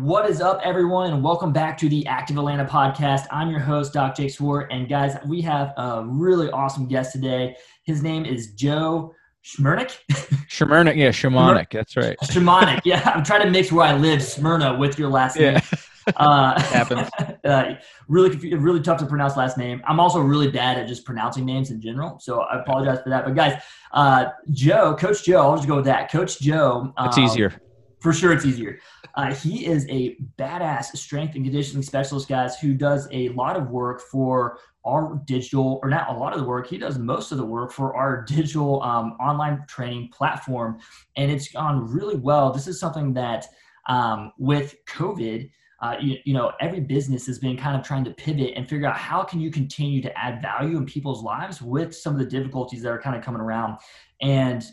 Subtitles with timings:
[0.00, 3.26] What is up, everyone, and welcome back to the Active Atlanta podcast.
[3.30, 7.54] I'm your host, Doc Jake Swart, and guys, we have a really awesome guest today.
[7.84, 9.14] His name is Joe
[9.44, 9.96] Schmernick.
[10.50, 12.18] Shamurnik, yeah, Shamonic, that's right.
[12.24, 13.08] Shamonic, yeah.
[13.14, 15.54] I'm trying to mix where I live, Smyrna, with your last name.
[15.54, 15.60] Yeah.
[16.16, 17.08] Uh, Happens.
[17.44, 17.76] uh,
[18.08, 19.80] really, really tough to pronounce last name.
[19.86, 23.24] I'm also really bad at just pronouncing names in general, so I apologize for that.
[23.24, 23.58] But guys,
[23.90, 26.12] uh, Joe, Coach Joe, I'll just go with that.
[26.12, 26.92] Coach Joe.
[26.98, 27.54] It's um, easier.
[28.00, 28.80] for sure it's easier.
[29.16, 33.70] Uh, he is a badass strength and conditioning specialist, guys, who does a lot of
[33.70, 37.38] work for our digital, or not a lot of the work, he does most of
[37.38, 40.78] the work for our digital um, online training platform.
[41.16, 42.52] And it's gone really well.
[42.52, 43.46] This is something that
[43.88, 48.10] um, with COVID, uh, you, you know, every business has been kind of trying to
[48.12, 51.94] pivot and figure out how can you continue to add value in people's lives with
[51.94, 53.78] some of the difficulties that are kind of coming around.
[54.20, 54.64] And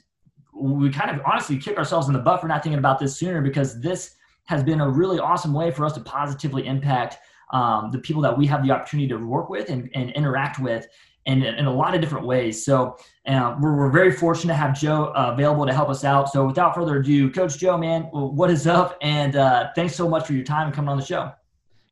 [0.53, 3.41] we kind of honestly kick ourselves in the butt for not thinking about this sooner
[3.41, 7.17] because this has been a really awesome way for us to positively impact
[7.51, 10.87] um, the people that we have the opportunity to work with and, and interact with
[11.25, 12.65] in, in a lot of different ways.
[12.65, 12.97] So
[13.27, 16.29] uh, we're, we're very fortunate to have Joe uh, available to help us out.
[16.29, 18.97] So without further ado, Coach Joe, man, what is up?
[19.01, 21.31] And uh, thanks so much for your time and coming on the show.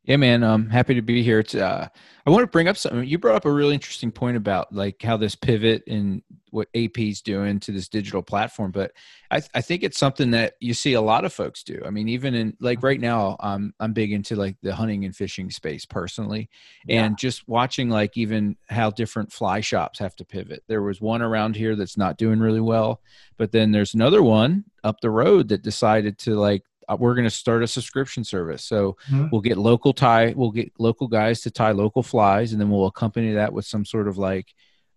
[0.04, 0.44] Yeah, man.
[0.44, 1.40] I'm happy to be here.
[1.40, 1.88] It's, uh,
[2.26, 3.06] I want to bring up something.
[3.06, 6.98] You brought up a really interesting point about like how this pivot and what AP
[7.00, 8.92] is doing to this digital platform, but
[9.30, 11.80] I, I think it's something that you see a lot of folks do.
[11.86, 15.16] I mean, even in like right now, um, I'm big into like the hunting and
[15.16, 16.50] fishing space personally,
[16.88, 17.06] Yeah.
[17.06, 20.64] and just watching like even how different fly shops have to pivot.
[20.68, 23.02] There was one around here that's not doing really well,
[23.38, 26.64] but then there's another one up the road that decided to like
[26.98, 28.64] we're going to start a subscription service.
[28.64, 29.30] So Mhm.
[29.32, 32.86] we'll get local tie, we'll get local guys to tie local flies, and then we'll
[32.88, 34.48] accompany that with some sort of like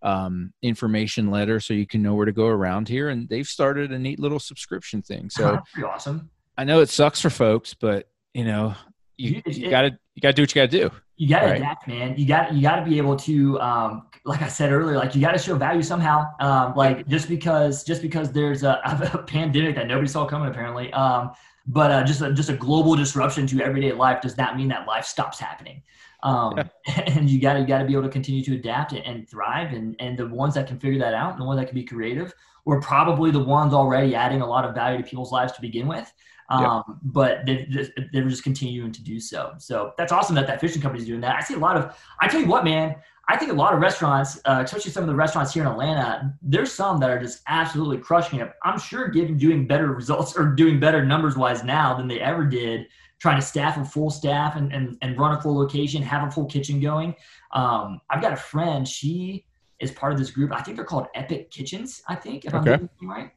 [0.01, 3.07] um, information letter so you can know where to go around here.
[3.07, 5.29] And they've started a neat little subscription thing.
[5.29, 6.29] So awesome.
[6.57, 8.75] I know it sucks for folks, but you know,
[9.17, 10.89] you, You- gotta you gotta do what you gotta do.
[11.15, 11.57] You got to Right.
[11.57, 12.15] adapt, man.
[12.17, 15.21] You got you got to be able to, um, like I said earlier, like you
[15.21, 16.25] got to show value somehow.
[16.41, 18.81] Um, like just because just because there's a,
[19.13, 21.31] a pandemic that nobody saw coming, apparently, um,
[21.65, 24.87] but uh, just a, just a global disruption to everyday life does not mean that
[24.87, 25.81] life stops happening.
[26.21, 26.69] Um,
[27.05, 29.29] and you got to you got to be able to continue to adapt and, and
[29.29, 29.73] thrive.
[29.73, 31.83] And and the ones that can figure that out, and the ones that can be
[31.83, 32.33] creative,
[32.65, 35.87] were probably the ones already adding a lot of value to people's lives to begin
[35.87, 36.11] with.
[36.49, 37.67] Um, but they,
[38.11, 39.53] they're just continuing to do so.
[39.57, 41.35] So that's awesome that that fishing company's doing that.
[41.35, 42.95] I see a lot of, I tell you what, man,
[43.29, 46.33] I think a lot of restaurants, uh, especially some of the restaurants here in Atlanta,
[46.41, 48.51] there's some that are just absolutely crushing it.
[48.63, 52.45] I'm sure getting doing better results or doing better numbers wise now than they ever
[52.45, 52.87] did
[53.19, 56.31] trying to staff a full staff and, and, and run a full location, have a
[56.31, 57.15] full kitchen going.
[57.53, 59.45] Um, I've got a friend, she
[59.79, 60.51] is part of this group.
[60.51, 62.83] I think they're called Epic Kitchens, I think, if I'm Okay.
[62.83, 63.31] it right.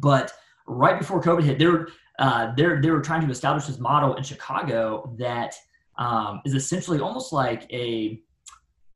[0.00, 0.32] But
[0.66, 1.88] right before COVID hit, they were
[2.18, 5.54] uh, they're they were trying to establish this model in Chicago that
[5.98, 8.20] um, is essentially almost like a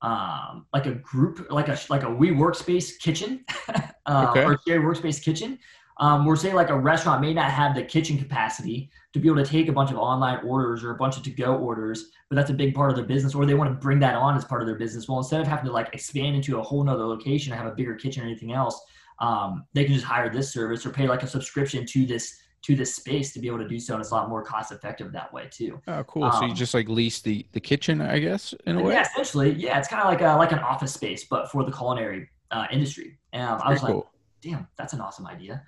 [0.03, 3.44] um, like a group like a like a WeWork space kitchen
[4.06, 4.44] uh, Okay.
[4.44, 5.59] or shared workspace kitchen.
[5.98, 9.44] Um, where say like a restaurant may not have the kitchen capacity to be able
[9.44, 12.48] to take a bunch of online orders or a bunch of to-go orders, but that's
[12.48, 14.62] a big part of their business, or they want to bring that on as part
[14.62, 15.06] of their business.
[15.10, 17.74] Well, instead of having to like expand into a whole nother location and have a
[17.74, 18.80] bigger kitchen or anything else,
[19.20, 22.76] um, they can just hire this service or pay like a subscription to this to
[22.76, 25.12] this space to be able to do so, and it's a lot more cost effective
[25.12, 25.80] that way too.
[25.88, 26.30] Oh, cool.
[26.30, 28.92] so you Um, just like lease the the kitchen, I guess, in a way.
[28.94, 31.72] Yeah, essentially, yeah, it's kind of like a, like an office space, but for the
[31.72, 33.18] culinary uh, industry.
[33.32, 33.96] Um, I was like,
[34.42, 35.62] damn, that's an awesome idea.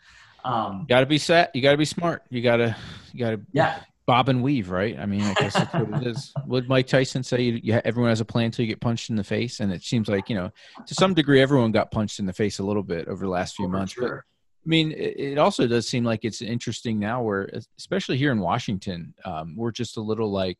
[0.44, 1.54] Um, You gotta be set.
[1.54, 2.24] You gotta be smart.
[2.28, 2.76] You gotta
[3.12, 4.98] you gotta yeah, bob and weave, right?
[4.98, 6.32] I mean, I guess that's what it is.
[6.46, 9.16] Would Mike Tyson say you, you, everyone has a plan until you get punched in
[9.16, 9.60] the face?
[9.60, 10.50] And it seems like, you know,
[10.86, 13.56] to some degree, everyone got punched in the face a little bit over the last
[13.56, 13.94] few months.
[13.98, 14.10] But.
[14.10, 18.38] I mean, it, it also does seem like it's interesting now where, especially here in
[18.38, 20.58] Washington, um, we're just a little like,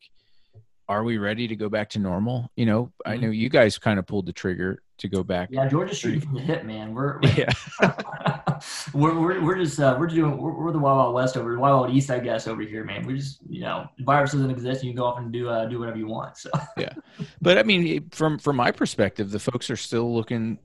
[0.89, 2.51] are we ready to go back to normal?
[2.55, 3.11] You know, mm-hmm.
[3.11, 5.49] I know you guys kind of pulled the trigger to go back.
[5.51, 6.93] Yeah, Georgia's shooting from the hip, man.
[6.93, 7.51] We're, we're yeah,
[8.93, 11.81] we're, we're, we're just uh, we're doing we're, we're the Wild Wild West over Wild
[11.81, 13.05] Wild East, I guess, over here, man.
[13.05, 15.79] We just you know, virus doesn't exist, you can go off and do uh, do
[15.79, 16.37] whatever you want.
[16.37, 16.93] So yeah,
[17.41, 20.59] but I mean, from from my perspective, the folks are still looking.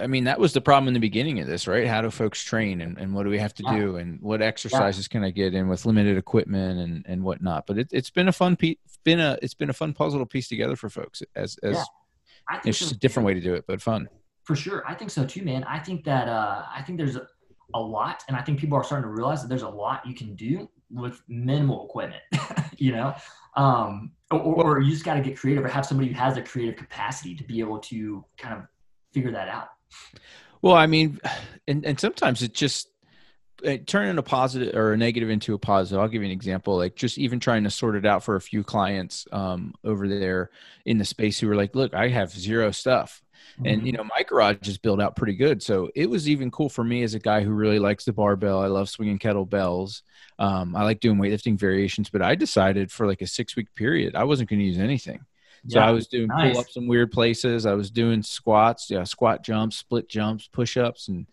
[0.00, 1.86] I mean, that was the problem in the beginning of this, right?
[1.86, 3.78] How do folks train, and, and what do we have to yeah.
[3.78, 5.12] do, and what exercises yeah.
[5.12, 7.66] can I get in with limited equipment and and whatnot?
[7.66, 10.26] But it, it's been a fun piece, been a it's been a fun puzzle to
[10.26, 11.84] piece together for folks as as yeah
[12.64, 14.08] it's so, just a different way to do it, but fun.
[14.44, 14.84] For sure.
[14.86, 15.64] I think so too, man.
[15.64, 17.26] I think that uh, I think there's a,
[17.74, 20.14] a lot, and I think people are starting to realize that there's a lot you
[20.14, 22.22] can do with minimal equipment,
[22.76, 23.14] you know?
[23.56, 26.42] Um, or, or you just got to get creative or have somebody who has a
[26.42, 28.66] creative capacity to be able to kind of
[29.12, 29.68] figure that out.
[30.62, 31.20] Well, I mean,
[31.68, 32.88] and, and sometimes it just,
[33.86, 36.00] turning a positive or a negative into a positive.
[36.00, 38.40] I'll give you an example like just even trying to sort it out for a
[38.40, 40.50] few clients um, over there
[40.84, 43.20] in the space who were like look i have zero stuff.
[43.56, 43.66] Mm-hmm.
[43.66, 45.62] and you know my garage is built out pretty good.
[45.62, 48.60] So it was even cool for me as a guy who really likes the barbell.
[48.60, 50.02] I love swinging kettlebells.
[50.38, 54.16] Um, i like doing weightlifting variations but i decided for like a six week period
[54.16, 55.24] i wasn't going to use anything.
[55.68, 56.52] So yeah, I was doing nice.
[56.52, 57.64] pull ups in weird places.
[57.64, 61.26] I was doing squats, yeah, squat jumps, split jumps, push ups, and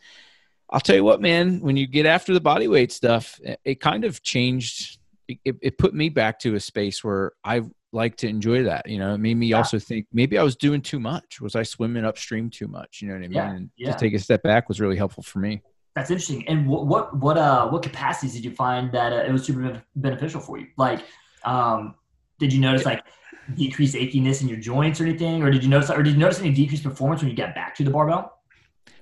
[0.71, 4.05] I'll tell you what, man, when you get after the body weight stuff, it kind
[4.05, 4.99] of changed.
[5.27, 7.61] It, it put me back to a space where I
[7.93, 8.87] like to enjoy that.
[8.87, 9.57] You know, it made me yeah.
[9.57, 11.41] also think maybe I was doing too much.
[11.41, 13.01] Was I swimming upstream too much?
[13.01, 13.31] You know what I mean?
[13.31, 13.51] Yeah.
[13.51, 13.91] And yeah.
[13.91, 15.61] to take a step back was really helpful for me.
[15.95, 16.47] That's interesting.
[16.47, 19.81] And what what what uh what capacities did you find that uh, it was super
[19.95, 20.67] beneficial for you?
[20.77, 21.03] Like,
[21.43, 21.95] um,
[22.39, 23.03] did you notice like
[23.55, 26.39] decreased achiness in your joints or anything, or did you notice or did you notice
[26.39, 28.40] any decreased performance when you got back to the barbell?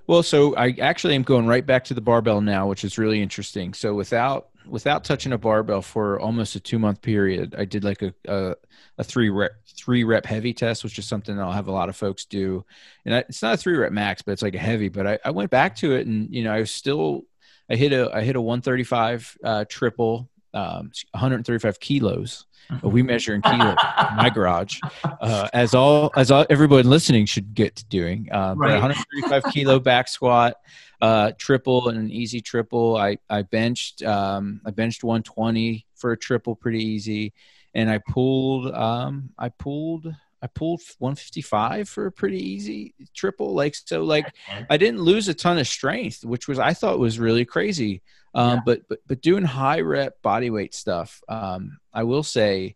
[0.10, 3.22] Well, so I actually am going right back to the barbell now, which is really
[3.22, 3.76] interesting.
[3.76, 8.02] So without without touching a barbell for almost a two month period, I did like
[8.02, 8.56] a, a,
[8.98, 11.96] a three rep three rep heavy test, which is something I'll have a lot of
[11.96, 12.66] folks do.
[13.06, 14.90] And I, it's not a three rep max, but it's like a heavy.
[14.90, 17.26] But I, I went back to it, and you know, I was still
[17.70, 22.48] I hit a I hit a 135 uh, triple, um, 135 kilos
[22.84, 23.78] we measure in kilos
[24.10, 24.80] in my garage,
[25.22, 28.30] uh, as all as all, everybody listening should get to doing.
[28.32, 28.80] Uh, right.
[28.80, 30.56] 135 kilo back squat,
[31.02, 32.96] uh, triple and an easy triple.
[32.98, 37.34] I I benched um, I benched 120 for a triple, pretty easy,
[37.74, 40.14] and I pulled um, I pulled.
[40.42, 43.54] I pulled 155 for a pretty easy triple.
[43.54, 44.34] Like so, like
[44.70, 48.02] I didn't lose a ton of strength, which was I thought was really crazy.
[48.34, 48.60] Um, yeah.
[48.66, 52.76] but, but, but doing high rep body weight stuff, um, I will say,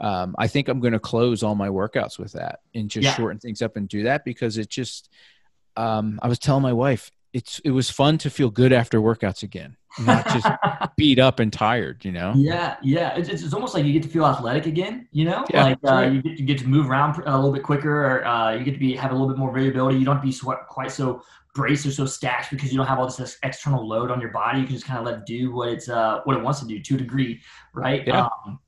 [0.00, 3.14] um, I think I'm going to close all my workouts with that and just yeah.
[3.14, 5.08] shorten things up and do that because it just,
[5.76, 9.42] um, I was telling my wife, it's, it was fun to feel good after workouts
[9.42, 10.46] again, not just
[10.96, 12.32] beat up and tired, you know?
[12.36, 12.76] Yeah.
[12.82, 13.14] Yeah.
[13.16, 15.92] It's, it's, almost like you get to feel athletic again, you know, yeah, like, uh,
[15.92, 16.12] right.
[16.12, 18.72] you get to get to move around a little bit quicker, or, uh, you get
[18.72, 19.98] to be, have a little bit more variability.
[19.98, 21.22] You don't have to be quite so
[21.54, 24.60] brace are so stacked because you don't have all this external load on your body.
[24.60, 26.66] You can just kind of let it do what it's uh, what it wants to
[26.66, 27.40] do to a degree,
[27.74, 28.06] right?
[28.06, 28.28] Yeah.
[28.46, 28.58] Um,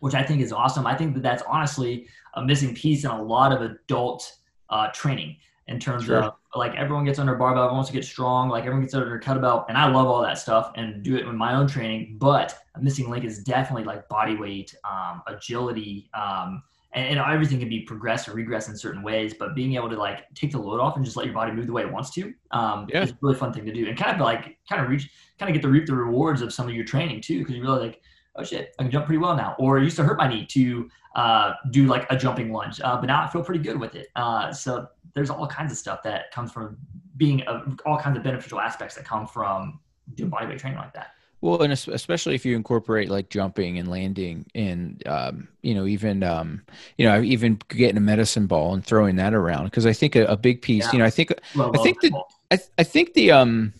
[0.00, 0.86] which I think is awesome.
[0.86, 4.32] I think that that's honestly a missing piece in a lot of adult
[4.70, 5.36] uh, training
[5.66, 6.22] in terms sure.
[6.22, 9.18] of like everyone gets under barbell, everyone wants to get strong, like everyone gets under
[9.18, 12.16] kettlebell, and I love all that stuff and do it in my own training.
[12.18, 16.62] But a missing link is definitely like body weight, um, agility, um,
[16.92, 19.96] and, and, everything can be progress or regress in certain ways, but being able to
[19.96, 22.10] like take the load off and just let your body move the way it wants
[22.10, 23.02] to um, yeah.
[23.02, 25.50] is a really fun thing to do, and kind of like kind of reach, kind
[25.50, 27.82] of get to reap the rewards of some of your training too, because you realize
[27.82, 28.00] like,
[28.36, 29.54] oh shit, I can jump pretty well now.
[29.58, 32.96] Or it used to hurt my knee to uh, do like a jumping lunge, uh,
[32.96, 34.08] but now I feel pretty good with it.
[34.16, 36.78] Uh, so there's all kinds of stuff that comes from
[37.16, 39.80] being a, all kinds of beneficial aspects that come from
[40.14, 41.08] doing bodyweight training like that.
[41.40, 46.24] Well, and especially if you incorporate like jumping and landing, and um, you know, even
[46.24, 46.62] um,
[46.96, 50.24] you know, even getting a medicine ball and throwing that around, because I think a,
[50.26, 50.86] a, big piece.
[50.86, 50.92] Yeah.
[50.92, 52.12] You know, I think I think that
[52.50, 53.72] I, I think the um,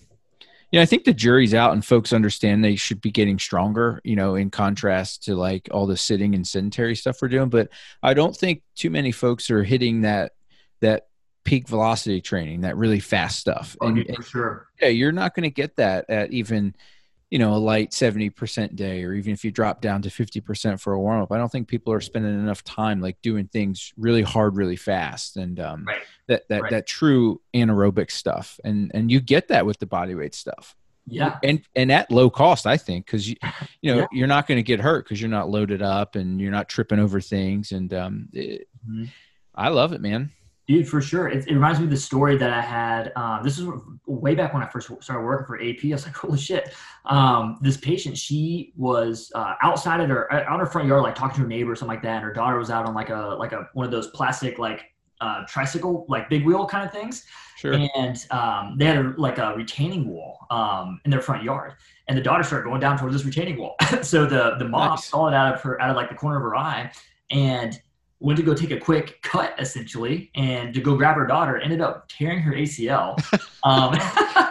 [0.70, 4.00] you know, I think the jury's out, and folks understand they should be getting stronger.
[4.04, 7.70] You know, in contrast to like all the sitting and sedentary stuff we're doing, but
[8.02, 10.32] I don't think too many folks are hitting that
[10.80, 11.08] that
[11.42, 13.76] peak velocity training, that really fast stuff.
[13.80, 16.76] Oh, and, and sure, yeah, you're not going to get that at even
[17.30, 20.94] you know, a light 70% day, or even if you drop down to 50% for
[20.94, 24.22] a warm up, I don't think people are spending enough time like doing things really
[24.22, 25.36] hard, really fast.
[25.36, 26.02] And um, right.
[26.28, 26.70] that, that, right.
[26.70, 28.58] that true anaerobic stuff.
[28.64, 30.74] And, and you get that with the body weight stuff.
[31.06, 31.38] Yeah.
[31.42, 33.36] And, and at low cost, I think, cause you,
[33.82, 34.06] you know, yeah.
[34.12, 36.98] you're not going to get hurt cause you're not loaded up and you're not tripping
[36.98, 37.72] over things.
[37.72, 39.04] And um, it, mm-hmm.
[39.54, 40.32] I love it, man.
[40.68, 41.28] Dude, for sure.
[41.28, 43.10] It, it, reminds me of the story that I had.
[43.16, 43.66] Um, this is
[44.06, 45.82] way back when I first started working for AP.
[45.86, 46.74] I was like, holy shit.
[47.06, 51.36] Um, this patient, she was uh, outside of her, on her front yard, like talking
[51.36, 52.16] to her neighbor or something like that.
[52.16, 54.82] And her daughter was out on like a, like a, one of those plastic, like
[55.22, 57.24] uh, tricycle, like big wheel kind of things.
[57.56, 57.72] Sure.
[57.72, 61.76] And um, they had a, like a retaining wall um, in their front yard.
[62.08, 63.74] And the daughter started going down towards this retaining wall.
[64.02, 65.06] so the, the mom nice.
[65.06, 66.92] saw it out of her, out of like the corner of her eye.
[67.30, 67.80] And
[68.20, 71.80] went to go take a quick cut essentially and to go grab her daughter ended
[71.80, 73.16] up tearing her acl
[73.64, 73.94] um,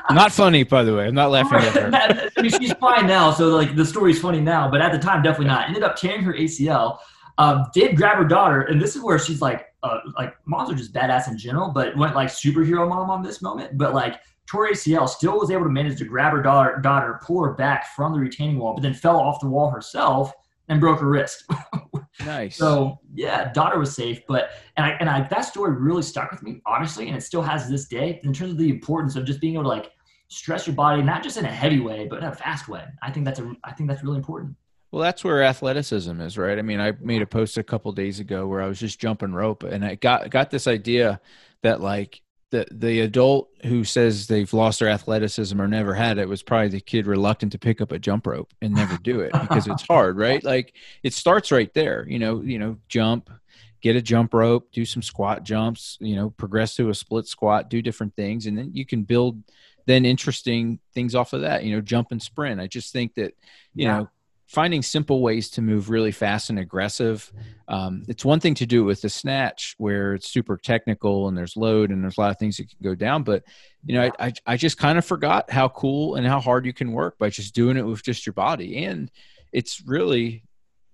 [0.16, 1.08] not funny by the way.
[1.08, 2.30] I'm not laughing at her.
[2.38, 5.22] I mean, she's fine now so like the story's funny now but at the time
[5.22, 5.68] definitely not.
[5.68, 7.00] Ended up tearing her acl
[7.40, 10.76] um, did grab her daughter and this is where she's like uh, like moms are
[10.76, 14.70] just badass in general but went like superhero mom on this moment but like tore
[14.70, 18.14] acl still was able to manage to grab her daughter, daughter pull her back from
[18.14, 20.32] the retaining wall but then fell off the wall herself
[20.68, 21.46] and broke her wrist
[22.26, 22.58] Nice.
[22.58, 26.42] So yeah, daughter was safe, but and I and I that story really stuck with
[26.42, 29.40] me, honestly, and it still has this day in terms of the importance of just
[29.40, 29.92] being able to like
[30.30, 32.84] stress your body, not just in a heavy way, but in a fast way.
[33.02, 34.56] I think that's a I think that's really important.
[34.92, 36.58] Well, that's where athleticism is, right?
[36.58, 39.34] I mean, I made a post a couple days ago where I was just jumping
[39.34, 41.22] rope, and I got got this idea
[41.62, 46.30] that like the the adult who says they've lost their athleticism or never had it
[46.30, 49.34] was probably the kid reluctant to pick up a jump rope and never do it
[49.34, 50.44] because it's hard, right?
[50.44, 50.74] Like
[51.04, 52.06] it starts right there.
[52.08, 53.30] You know, you know, jump,
[53.82, 57.70] get a jump rope, do some squat jumps, you know, progress to a split squat,
[57.70, 59.44] do different things, and then you can build
[59.86, 61.64] then interesting things off of that.
[61.64, 62.62] You know, jump and sprint.
[62.62, 63.34] I just think that
[63.74, 63.98] you yeah.
[63.98, 64.10] know
[64.48, 67.32] finding simple ways to move really fast and aggressive.
[67.68, 71.38] Um, it's one thing to do it with the snatch where it's super technical and
[71.38, 73.24] there's load and there's a lot of things that can go down.
[73.24, 73.44] But
[73.86, 76.74] you know, I, I, I just kind of forgot how cool and how hard you
[76.74, 78.86] can work by just doing it with just your body.
[78.86, 79.12] And
[79.52, 80.44] it's really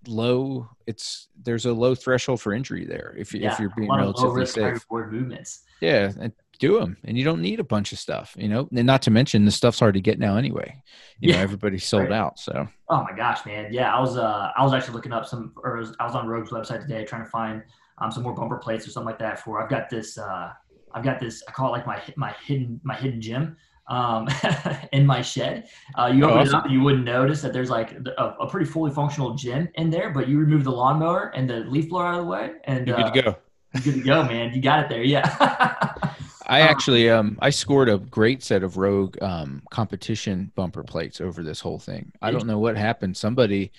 [0.08, 0.68] low.
[0.88, 4.84] It's there's a low threshold for injury there if, yeah, if you're being relatively safe.
[4.92, 5.62] movements.
[5.80, 6.34] Yeah, and
[6.64, 9.12] do them and you don't need a bunch of stuff you know and not to
[9.12, 10.74] mention the stuff's hard to get now anyway
[11.20, 11.36] you yeah.
[11.36, 12.14] know everybody's sold right.
[12.14, 15.26] out so oh my gosh man yeah i was uh i was actually looking up
[15.26, 17.62] some or i was on rogue's website today trying to find
[17.98, 20.54] um some more bumper plates or something like that for i've got this uh
[20.94, 23.58] i've got this i call it like my my hidden my hidden gym
[23.90, 24.30] um,
[24.94, 25.68] in my shed.
[26.00, 26.56] Uh, you open awesome.
[26.56, 29.90] it up, you wouldn't notice that there's like a, a, pretty fully functional gym in
[29.90, 32.88] there, but you remove the lawnmower and the leaf blower out of the way, and
[32.88, 33.38] you're good uh, to go.
[33.74, 34.54] You're good to go, man.
[34.54, 35.94] You got it there, yeah.
[36.48, 41.22] I um, actually um I scored a great set of Rogue um competition bumper plates
[41.22, 42.12] over this whole thing.
[42.22, 43.18] I don't know what happened.
[43.18, 43.72] Somebody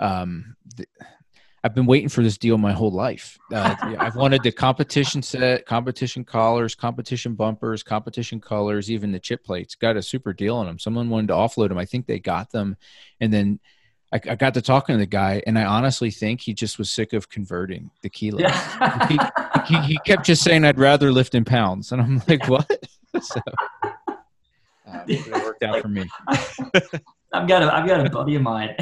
[0.00, 0.88] um th-
[1.64, 3.38] I've been waiting for this deal my whole life.
[3.50, 9.42] Uh, I've wanted the competition set, competition collars, competition bumpers, competition colors, even the chip
[9.42, 9.74] plates.
[9.74, 10.78] Got a super deal on them.
[10.78, 11.78] Someone wanted to offload them.
[11.78, 12.76] I think they got them,
[13.18, 13.60] and then
[14.14, 16.88] I, I, got to talking to the guy, and I honestly think he just was
[16.88, 18.42] sick of converting the kilos.
[18.42, 19.08] Yeah.
[19.08, 19.18] he,
[19.66, 22.70] he, he, kept just saying, "I'd rather lift in pounds," and I'm like, "What?"
[23.20, 23.40] so
[24.06, 24.14] uh,
[25.08, 26.04] it worked out for me.
[27.32, 28.76] I've got a I've got a buddy of mine,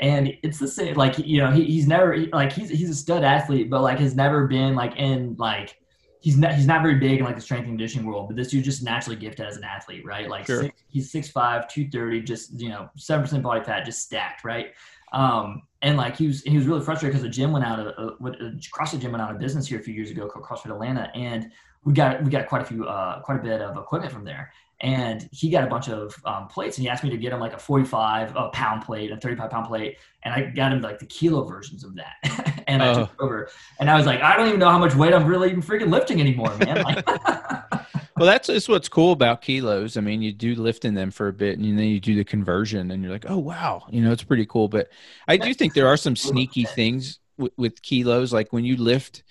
[0.00, 0.96] and it's the same.
[0.96, 4.14] Like you know, he, he's never like he's he's a stud athlete, but like has
[4.14, 5.78] never been like in like
[6.22, 8.48] he's not he's not very big in like the strength and conditioning world, but this
[8.48, 10.30] dude just naturally gifted as an athlete, right?
[10.30, 10.62] Like sure.
[10.62, 14.72] six, he's 6'5", 230, just you know, seven percent body fat, just stacked, right?
[15.12, 17.86] Um, and like he was he was really frustrated because the gym went out of
[17.98, 18.32] uh, uh,
[18.72, 21.50] CrossFit gym went out of business here a few years ago called CrossFit Atlanta, and
[21.84, 24.52] we got we got quite a few uh, quite a bit of equipment from there.
[24.82, 27.38] And he got a bunch of um, plates, and he asked me to get him
[27.38, 30.98] like a 45 a pound plate, a 35 pound plate, and I got him like
[30.98, 32.64] the kilo versions of that.
[32.66, 33.24] and I took oh.
[33.24, 33.48] over,
[33.78, 35.90] and I was like, I don't even know how much weight I'm really even freaking
[35.90, 36.82] lifting anymore, man.
[36.82, 37.06] Like,
[38.16, 39.96] well, that's, that's what's cool about kilos.
[39.96, 42.24] I mean, you do lift in them for a bit, and then you do the
[42.24, 44.66] conversion, and you're like, oh wow, you know, it's pretty cool.
[44.66, 44.88] But
[45.28, 49.22] I do think there are some sneaky things with, with kilos, like when you lift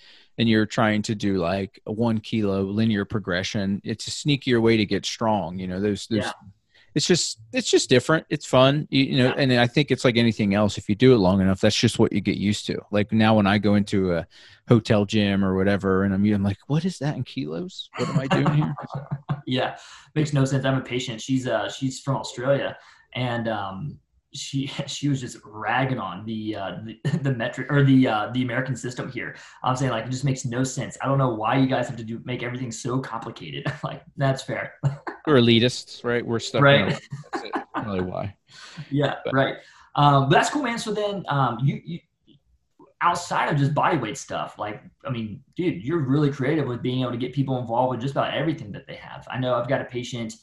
[0.42, 4.76] and you're trying to do like a one kilo linear progression, it's a sneakier way
[4.76, 5.56] to get strong.
[5.56, 6.32] You know, those, those, yeah.
[6.96, 8.26] it's just, it's just different.
[8.28, 9.34] It's fun, you, you know, yeah.
[9.36, 10.78] and I think it's like anything else.
[10.78, 12.80] If you do it long enough, that's just what you get used to.
[12.90, 14.26] Like now when I go into a
[14.68, 17.88] hotel gym or whatever, and I'm, I'm like, what is that in kilos?
[17.98, 18.74] What am I doing here?
[19.46, 19.76] yeah.
[20.16, 20.64] Makes no sense.
[20.64, 21.20] I'm a patient.
[21.20, 22.76] She's, uh, she's from Australia
[23.14, 24.00] and, um,
[24.34, 28.42] she she was just ragging on the uh, the, the metric or the uh, the
[28.42, 29.36] American system here.
[29.62, 30.96] I'm saying like it just makes no sense.
[31.02, 33.66] I don't know why you guys have to do make everything so complicated.
[33.84, 34.74] like that's fair.
[35.26, 36.24] We're elitists, right?
[36.24, 36.62] We're stuck.
[36.62, 37.00] Right.
[37.32, 37.52] That's it.
[37.84, 38.34] Really why?
[38.90, 39.16] Yeah.
[39.24, 39.34] But.
[39.34, 39.54] Right.
[39.94, 40.78] Um, but that's cool, man.
[40.78, 41.98] So then um, you, you
[43.02, 47.02] outside of just body weight stuff, like I mean, dude, you're really creative with being
[47.02, 49.26] able to get people involved with just about everything that they have.
[49.30, 50.34] I know I've got a patient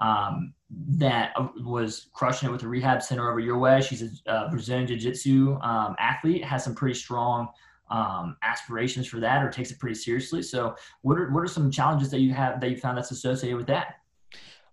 [0.00, 1.32] um, that
[1.64, 3.80] was crushing it with the rehab center over your way.
[3.80, 7.48] She's a uh, Brazilian Jiu Jitsu um, athlete, has some pretty strong
[7.90, 10.42] um, aspirations for that or takes it pretty seriously.
[10.42, 13.56] So, what are what are some challenges that you have that you found that's associated
[13.56, 13.96] with that?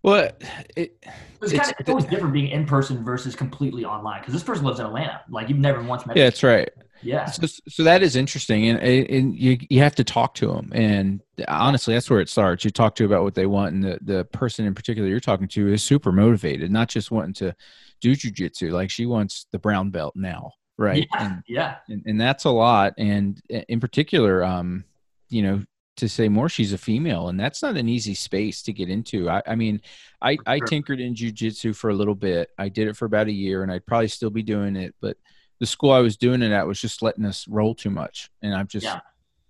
[0.06, 0.30] Well,
[0.76, 1.04] it,
[1.42, 4.64] it's, kind of, it's always different being in person versus completely online because this person
[4.64, 5.22] lives in Atlanta.
[5.30, 6.16] Like you've never once met.
[6.16, 6.70] Yeah, that's right.
[7.02, 7.26] Yeah.
[7.26, 11.24] So, so that is interesting, and, and you you have to talk to them, and
[11.48, 12.64] honestly, that's where it starts.
[12.64, 15.48] You talk to about what they want, and the the person in particular you're talking
[15.48, 17.56] to is super motivated, not just wanting to
[18.00, 18.72] do jujitsu.
[18.72, 21.08] Like she wants the brown belt now, right?
[21.12, 21.26] Yeah.
[21.26, 21.76] And, yeah.
[21.90, 24.84] And, and that's a lot, and in particular, um,
[25.30, 25.64] you know,
[25.98, 29.30] to say more she's a female and that's not an easy space to get into.
[29.30, 29.82] I, I mean
[30.22, 32.50] i i tinkered in jiu-jitsu for a little bit.
[32.58, 35.18] I did it for about a year and i'd probably still be doing it but
[35.60, 38.54] the school i was doing it at was just letting us roll too much and
[38.54, 39.00] i'm just yeah.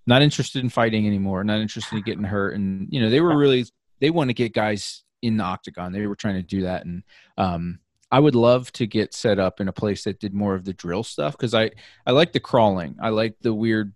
[0.08, 3.38] not interested in fighting anymore not interested in getting hurt and you know they were
[3.38, 3.66] really
[4.00, 5.92] they want to get guys in the octagon.
[5.92, 7.04] They were trying to do that and
[7.38, 7.80] um
[8.12, 10.74] I would love to get set up in a place that did more of the
[10.74, 11.72] drill stuff because I
[12.06, 12.96] I like the crawling.
[13.02, 13.94] I like the weird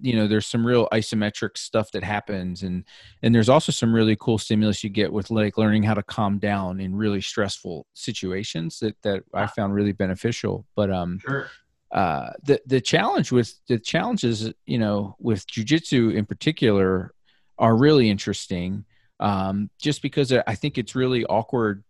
[0.00, 2.84] you know there's some real isometric stuff that happens and
[3.22, 6.38] and there's also some really cool stimulus you get with like learning how to calm
[6.38, 11.50] down in really stressful situations that that I found really beneficial but um sure.
[11.92, 17.12] uh the the challenge with the challenges you know with jujitsu in particular
[17.58, 18.84] are really interesting
[19.20, 21.82] um just because I think it's really awkward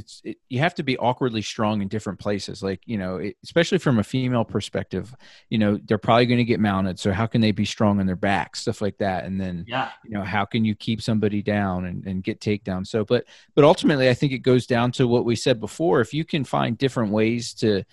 [0.00, 2.62] it's it, you have to be awkwardly strong in different places.
[2.62, 5.14] Like you know it, especially from a female perspective
[5.48, 8.06] you know they're probably going to get mounted so how can they be strong on
[8.06, 8.56] their back?
[8.56, 9.24] Stuff like that.
[9.24, 9.90] And then yeah.
[10.04, 12.86] you know how can you keep somebody down and, and get takedown?
[12.86, 16.00] So but but ultimately i think it goes down to what we said before.
[16.00, 17.84] If you can find different ways to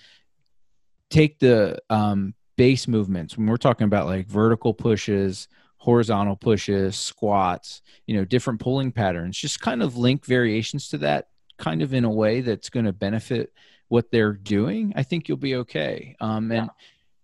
[1.10, 5.48] take the um, base movements when we're talking about like vertical pushes
[5.78, 11.28] horizontal pushes squats you know different pulling patterns just kind of link variations to that
[11.58, 13.54] kind of in a way that's going to benefit
[13.90, 16.16] what they're doing, I think you'll be okay.
[16.20, 16.70] Um, and yeah.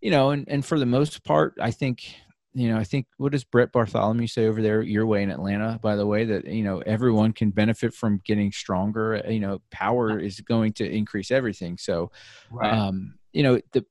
[0.01, 2.15] you know, and and for the most part, I think
[2.55, 5.79] you know, I think what does Brett Bartholomew say over there your way in Atlanta,
[5.81, 9.23] by the way, that you know everyone can benefit from getting stronger.
[9.27, 11.77] You know, power is going to increase everything.
[11.77, 12.11] So,
[12.51, 12.71] right.
[12.71, 13.85] um, you know, the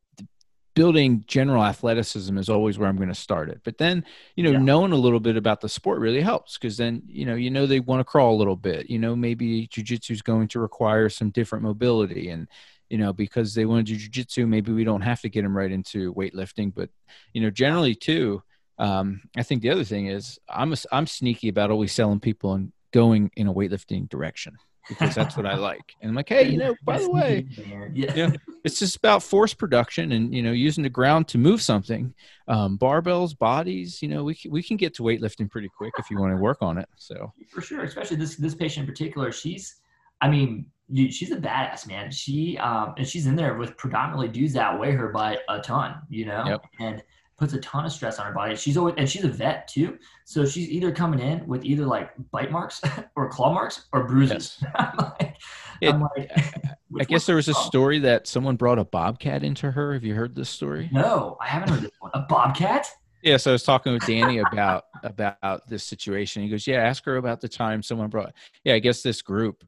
[0.75, 3.61] building general athleticism is always where I'm going to start it.
[3.65, 4.05] But then,
[4.37, 4.59] you know, yeah.
[4.59, 7.67] knowing a little bit about the sport really helps because then, you know, you know
[7.67, 8.89] they want to crawl a little bit.
[8.89, 12.49] You know, maybe jujitsu is going to require some different mobility, and
[12.89, 15.57] you know, because they want to do jujitsu, maybe we don't have to get them
[15.57, 16.75] right into weightlifting.
[16.75, 16.91] But
[17.33, 18.43] you know, generally too,
[18.79, 22.55] um, I think the other thing is I'm a, I'm sneaky about always selling people
[22.55, 24.57] and going in a weightlifting direction
[24.89, 25.95] because that's what I like.
[26.01, 27.47] And I'm like, hey, you know, by the way,
[27.95, 28.15] yeah.
[28.17, 31.63] You know, it's just about force production and you know using the ground to move
[31.63, 32.15] something.
[32.49, 36.11] Um, barbells, bodies, you know, we can, we can get to weightlifting pretty quick if
[36.11, 36.89] you want to work on it.
[36.97, 39.77] So for sure, especially this this patient in particular, she's,
[40.21, 42.11] I mean, she's a badass man.
[42.11, 45.97] She um and she's in there with predominantly dudes that weigh her by a ton,
[46.09, 46.65] you know, yep.
[46.81, 47.03] and
[47.43, 48.55] puts a ton of stress on her body.
[48.55, 52.13] She's always and she's a vet too, so she's either coming in with either like
[52.31, 52.81] bite marks
[53.17, 54.59] or claw marks or bruises.
[54.63, 54.71] Yes.
[54.77, 55.37] I'm like,
[55.81, 56.31] it, I'm like
[57.01, 57.63] I guess there was a oh.
[57.63, 59.93] story that someone brought a bobcat into her.
[59.93, 60.89] Have you heard this story?
[60.93, 62.13] No, I haven't heard this one.
[62.15, 62.87] A bobcat?
[63.25, 66.45] Yeah, so I was talking with Danny about about this situation.
[66.45, 68.35] He goes, "Yeah, ask her about the time someone brought.
[68.63, 69.65] Yeah, I guess this group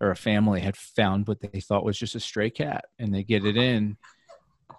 [0.00, 3.22] or a family had found what they thought was just a stray cat, and they
[3.22, 3.96] get it in,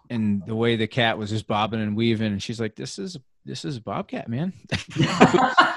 [0.10, 3.18] and the way the cat was just bobbing and weaving and she's like this is
[3.46, 4.54] this is a bobcat man.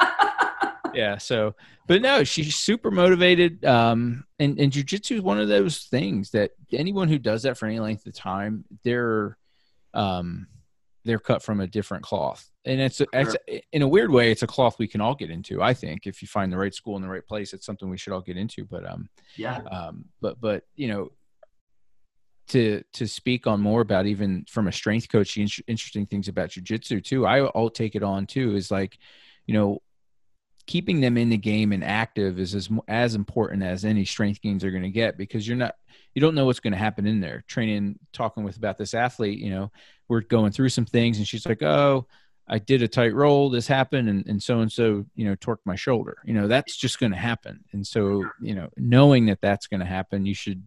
[0.96, 1.54] Yeah so
[1.86, 6.52] but no she's super motivated um and and jiu-jitsu is one of those things that
[6.72, 9.36] anyone who does that for any length of time they're
[9.92, 10.46] um
[11.04, 12.50] they're cut from a different cloth.
[12.64, 13.06] And it's, sure.
[13.12, 13.36] it's
[13.72, 16.06] in a weird way it's a cloth we can all get into i think.
[16.06, 18.22] If you find the right school in the right place it's something we should all
[18.22, 19.58] get into but um yeah.
[19.70, 21.10] um but but you know
[22.48, 27.00] to to speak on more about even from a strength coach interesting things about jiu-jitsu
[27.00, 28.98] too I, i'll take it on too is like
[29.46, 29.80] you know
[30.66, 34.64] keeping them in the game and active is as as important as any strength gains
[34.64, 35.76] are going to get because you're not
[36.14, 37.44] you don't know what's going to happen in there.
[37.46, 39.70] Training talking with about this athlete you know
[40.08, 42.06] we're going through some things and she's like oh
[42.48, 45.64] i did a tight roll this happened and, and so and so you know torqued
[45.64, 46.18] my shoulder.
[46.24, 47.64] You know that's just going to happen.
[47.72, 50.62] And so you know knowing that that's going to happen you should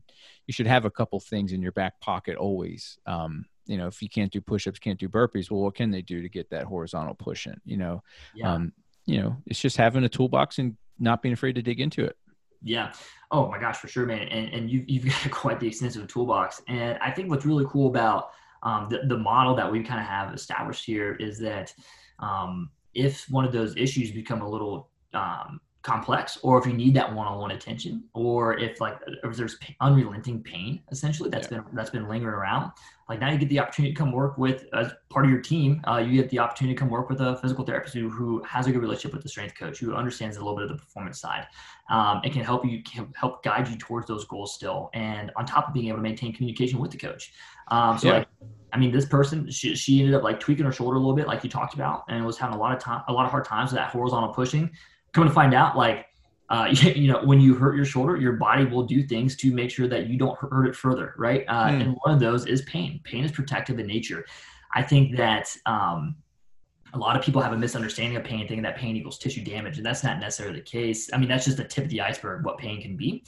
[0.50, 2.98] you should have a couple things in your back pocket always.
[3.06, 6.02] Um, you know, if you can't do push-ups, can't do burpees, well, what can they
[6.02, 7.62] do to get that horizontal push in?
[7.66, 8.52] You know, yeah.
[8.52, 8.74] um,
[9.06, 12.18] you know, it's just having a toolbox and not being afraid to dig into it.
[12.64, 12.94] Yeah.
[13.30, 14.28] Oh my gosh, for sure, man.
[14.30, 16.64] And and you you've got quite the extensive toolbox.
[16.68, 18.32] And I think what's really cool about
[18.64, 21.72] um, the the model that we kind of have established here is that
[22.18, 26.93] um, if one of those issues become a little um, complex or if you need
[26.93, 31.60] that one-on-one attention or if like if there's unrelenting pain essentially that's yeah.
[31.60, 32.71] been that's been lingering around
[33.08, 35.82] like now you get the opportunity to come work with as part of your team
[35.88, 38.67] uh, you get the opportunity to come work with a physical therapist who, who has
[38.67, 41.19] a good relationship with the strength coach who understands a little bit of the performance
[41.19, 41.47] side
[41.89, 45.45] um, and can help you can help guide you towards those goals still and on
[45.45, 47.34] top of being able to maintain communication with the coach
[47.69, 48.17] um, so yeah.
[48.19, 48.28] like
[48.71, 51.28] I mean, this person, she, she ended up like tweaking her shoulder a little bit,
[51.28, 53.45] like you talked about, and was having a lot of time, a lot of hard
[53.45, 54.69] times with that horizontal pushing.
[55.13, 56.06] Coming to find out, like,
[56.50, 59.72] uh, you know, when you hurt your shoulder, your body will do things to make
[59.72, 61.45] sure that you don't hurt it further, right?
[61.48, 61.82] Uh, mm.
[61.82, 63.00] And one of those is pain.
[63.04, 64.26] Pain is protective in nature.
[64.74, 66.15] I think that um,
[66.93, 69.78] a lot of people have a misunderstanding of pain, thinking that pain equals tissue damage,
[69.78, 71.10] and that's not necessarily the case.
[71.13, 73.24] I mean, that's just the tip of the iceberg what pain can be.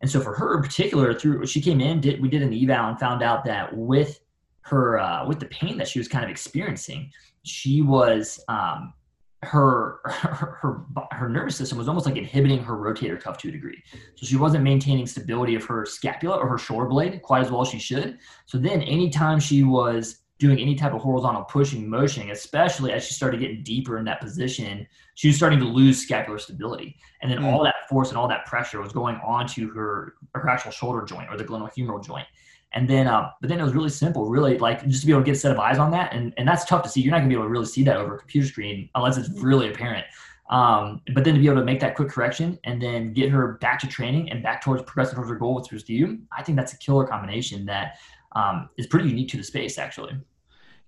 [0.00, 2.88] And so for her in particular, through she came in, did we did an eval
[2.88, 4.20] and found out that with
[4.62, 7.10] her uh, with the pain that she was kind of experiencing,
[7.42, 8.94] she was um,
[9.42, 13.82] her, her her nervous system was almost like inhibiting her rotator cuff to a degree.
[14.16, 17.62] So she wasn't maintaining stability of her scapula or her shoulder blade quite as well
[17.62, 18.18] as she should.
[18.46, 23.14] So then anytime she was doing any type of horizontal pushing motion, especially as she
[23.14, 26.96] started getting deeper in that position, she was starting to lose scapular stability.
[27.20, 27.52] And then mm.
[27.52, 31.28] all that force and all that pressure was going onto her, her actual shoulder joint
[31.30, 32.26] or the glenohumeral joint.
[32.72, 35.22] And then, uh, but then it was really simple, really like just to be able
[35.22, 36.12] to get a set of eyes on that.
[36.12, 37.00] And, and that's tough to see.
[37.00, 39.28] You're not gonna be able to really see that over a computer screen unless it's
[39.30, 40.06] really apparent.
[40.50, 43.54] Um, but then to be able to make that quick correction and then get her
[43.60, 46.56] back to training and back towards progressing towards her goal, which was you, I think
[46.56, 47.98] that's a killer combination that
[48.32, 50.16] um, is pretty unique to the space actually.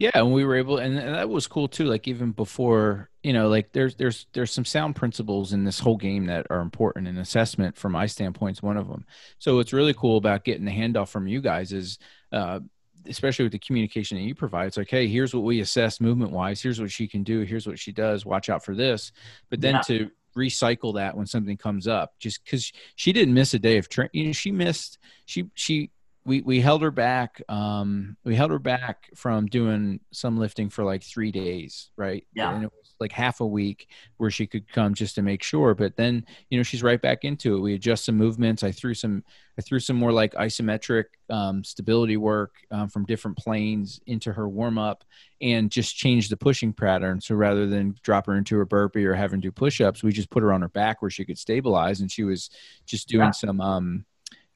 [0.02, 1.84] Yeah, and we were able, and that was cool too.
[1.84, 5.96] Like even before, you know, like there's there's there's some sound principles in this whole
[5.96, 9.06] game that are important, and assessment from my standpoint is one of them.
[9.38, 12.00] So what's really cool about getting the handoff from you guys is,
[12.32, 12.58] uh,
[13.06, 16.32] especially with the communication that you provide, it's like, hey, here's what we assess movement
[16.32, 16.60] wise.
[16.60, 17.42] Here's what she can do.
[17.42, 18.26] Here's what she does.
[18.26, 19.12] Watch out for this.
[19.50, 19.82] But then yeah.
[19.82, 23.88] to recycle that when something comes up, just because she didn't miss a day of
[23.88, 25.92] training, you know, she missed she she
[26.24, 30.84] we we held her back um we held her back from doing some lifting for
[30.84, 32.24] like three days right?
[32.32, 32.54] Yeah.
[32.54, 35.74] And it was like half a week where she could come just to make sure
[35.74, 37.60] but then you know she's right back into it.
[37.60, 38.62] We adjust some movements.
[38.62, 39.24] I threw some
[39.58, 44.48] i threw some more like isometric um, stability work um, from different planes into her
[44.48, 45.04] warm up
[45.40, 47.20] and just changed the pushing pattern.
[47.20, 50.30] So rather than drop her into a burpee or having to do push-ups we just
[50.30, 52.48] put her on her back where she could stabilize and she was
[52.86, 53.30] just doing yeah.
[53.32, 54.04] some um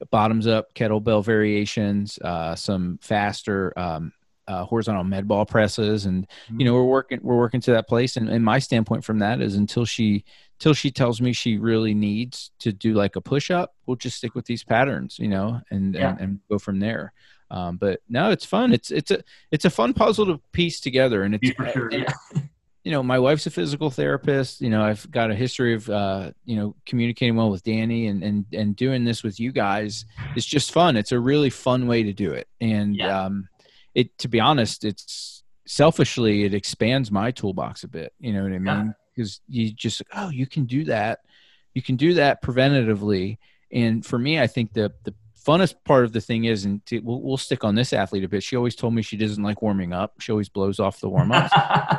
[0.05, 4.11] bottoms up kettlebell variations, uh, some faster um,
[4.47, 6.79] uh, horizontal med ball presses, and you know mm-hmm.
[6.79, 8.15] we're working we're working to that place.
[8.17, 10.23] And, and my standpoint from that is until she
[10.59, 14.17] until she tells me she really needs to do like a push up, we'll just
[14.17, 16.11] stick with these patterns, you know, and yeah.
[16.11, 17.13] and, and, go from there.
[17.51, 18.73] Um, but no, it's fun.
[18.73, 21.91] It's it's a it's a fun puzzle to piece together, and it's for sure.
[21.91, 22.11] Yeah
[22.87, 24.61] you know, my wife's a physical therapist.
[24.61, 28.23] You know, I've got a history of, uh, you know, communicating well with Danny and,
[28.23, 30.05] and, and doing this with you guys.
[30.37, 30.95] It's just fun.
[30.95, 32.47] It's a really fun way to do it.
[32.61, 33.25] And, yeah.
[33.25, 33.49] um,
[33.93, 38.13] it, to be honest, it's selfishly, it expands my toolbox a bit.
[38.21, 38.95] You know what I mean?
[39.13, 39.63] Because yeah.
[39.65, 41.19] you just, oh, you can do that.
[41.73, 43.37] You can do that preventatively.
[43.69, 45.13] And for me, I think the, the
[45.47, 48.27] funnest part of the thing is, and to, we'll, we'll, stick on this athlete a
[48.27, 48.43] bit.
[48.43, 50.19] She always told me she doesn't like warming up.
[50.19, 51.53] She always blows off the warm ups.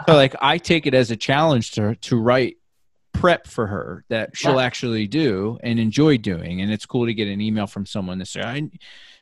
[0.08, 2.56] so like I take it as a challenge to to write
[3.12, 4.62] prep for her that she'll yeah.
[4.62, 6.60] actually do and enjoy doing.
[6.60, 8.70] And it's cool to get an email from someone that say, I,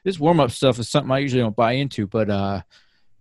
[0.02, 2.62] "This warm up stuff is something I usually don't buy into, but uh,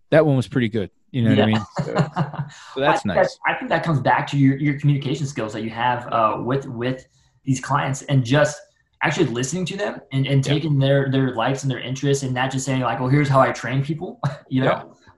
[0.10, 1.38] that one was pretty good." You know yeah.
[1.38, 1.66] what I mean?
[1.78, 3.40] So, so that's I nice.
[3.48, 6.66] I think that comes back to your your communication skills that you have uh, with
[6.66, 7.08] with
[7.44, 8.60] these clients and just
[9.06, 12.52] actually listening to them and, and taking their their likes and their interests and not
[12.52, 14.68] just saying like well here's how i train people you know?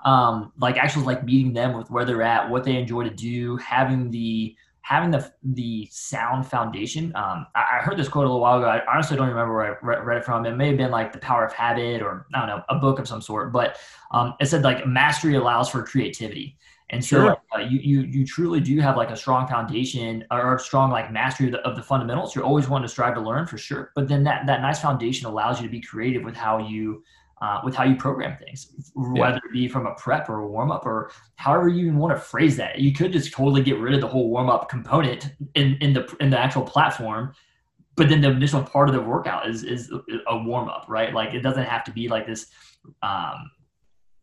[0.06, 0.12] Yeah.
[0.12, 3.56] um like actually like meeting them with where they're at what they enjoy to do
[3.58, 7.14] having the having the the sound foundation.
[7.16, 8.68] Um i, I heard this quote a little while ago.
[8.68, 10.46] I honestly don't remember where i read it from.
[10.46, 13.00] It may have been like the power of habit or i don't know a book
[13.00, 13.52] of some sort.
[13.54, 13.78] But
[14.12, 16.58] um it said like mastery allows for creativity
[16.90, 17.38] and so sure.
[17.54, 21.12] uh, you, you you truly do have like a strong foundation or a strong like
[21.12, 22.34] mastery of the, of the, fundamentals.
[22.34, 23.92] You're always wanting to strive to learn for sure.
[23.94, 27.04] But then that, that nice foundation allows you to be creative with how you
[27.42, 29.50] uh, with how you program things, whether yeah.
[29.50, 32.22] it be from a prep or a warm up or however you even want to
[32.22, 32.80] phrase that.
[32.80, 36.16] You could just totally get rid of the whole warm up component in, in the
[36.22, 37.34] in the actual platform.
[37.96, 39.92] But then the initial part of the workout is is
[40.28, 41.14] a warm up, right?
[41.14, 42.48] Like it doesn't have to be like this
[43.02, 43.52] um,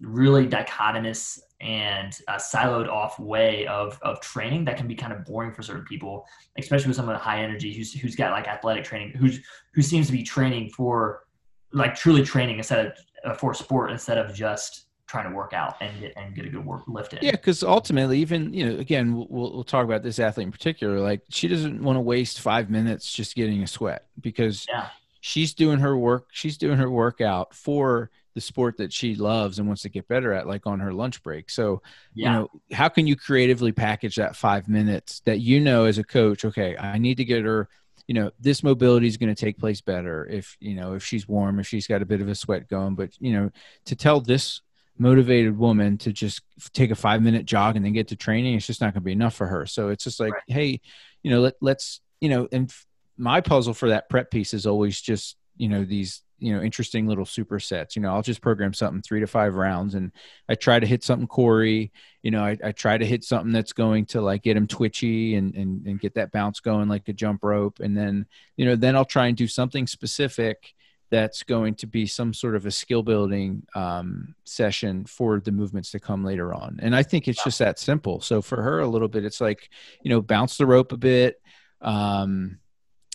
[0.00, 5.24] really dichotomous and a siloed off way of, of training that can be kind of
[5.24, 6.26] boring for certain people,
[6.58, 9.40] especially with someone high energy who's, who's got like athletic training, who's,
[9.72, 11.24] who seems to be training for
[11.72, 12.92] like truly training instead of
[13.24, 16.48] uh, for sport instead of just trying to work out and get and get a
[16.48, 17.18] good work lift in.
[17.22, 21.00] Yeah, because ultimately, even you know, again, we'll, we'll talk about this athlete in particular.
[21.00, 24.88] Like she doesn't want to waste five minutes just getting a sweat because Yeah.
[25.20, 26.28] she's doing her work.
[26.32, 30.32] She's doing her workout for the sport that she loves and wants to get better
[30.32, 31.48] at, like on her lunch break.
[31.50, 31.82] So
[32.14, 32.26] Yeah.
[32.26, 36.04] you know how can you creatively package that five minutes that you know as a
[36.04, 37.68] coach okay i need to get her
[38.08, 41.26] you know this mobility is going to take place better if you know if she's
[41.28, 43.50] warm if she's got a bit of a sweat going but you know
[43.84, 44.60] to tell this
[44.98, 46.42] motivated woman to just
[46.72, 49.04] take a five minute jog and then get to training it's just not going to
[49.04, 50.42] be enough for her so it's just like Right.
[50.48, 50.80] hey
[51.22, 54.66] you know let, let's you know and f- my puzzle for that prep piece is
[54.66, 57.96] always just you know these you know interesting little supersets.
[57.96, 60.12] You know i'll just program something three to five rounds and
[60.48, 61.92] i try to hit something corey.
[62.22, 65.36] You know I, I try to hit something that's going to like get him twitchy
[65.36, 67.80] and, and and get that bounce going like a jump rope.
[67.80, 70.74] And then you know then i'll try and do something specific
[71.10, 75.92] that's going to be some sort of a skill building um, session for the movements
[75.92, 76.80] to come later on.
[76.82, 78.20] And i think it's just that simple.
[78.20, 79.70] So for her a little bit it's like
[80.02, 81.40] you know bounce the rope a bit
[81.80, 82.58] um,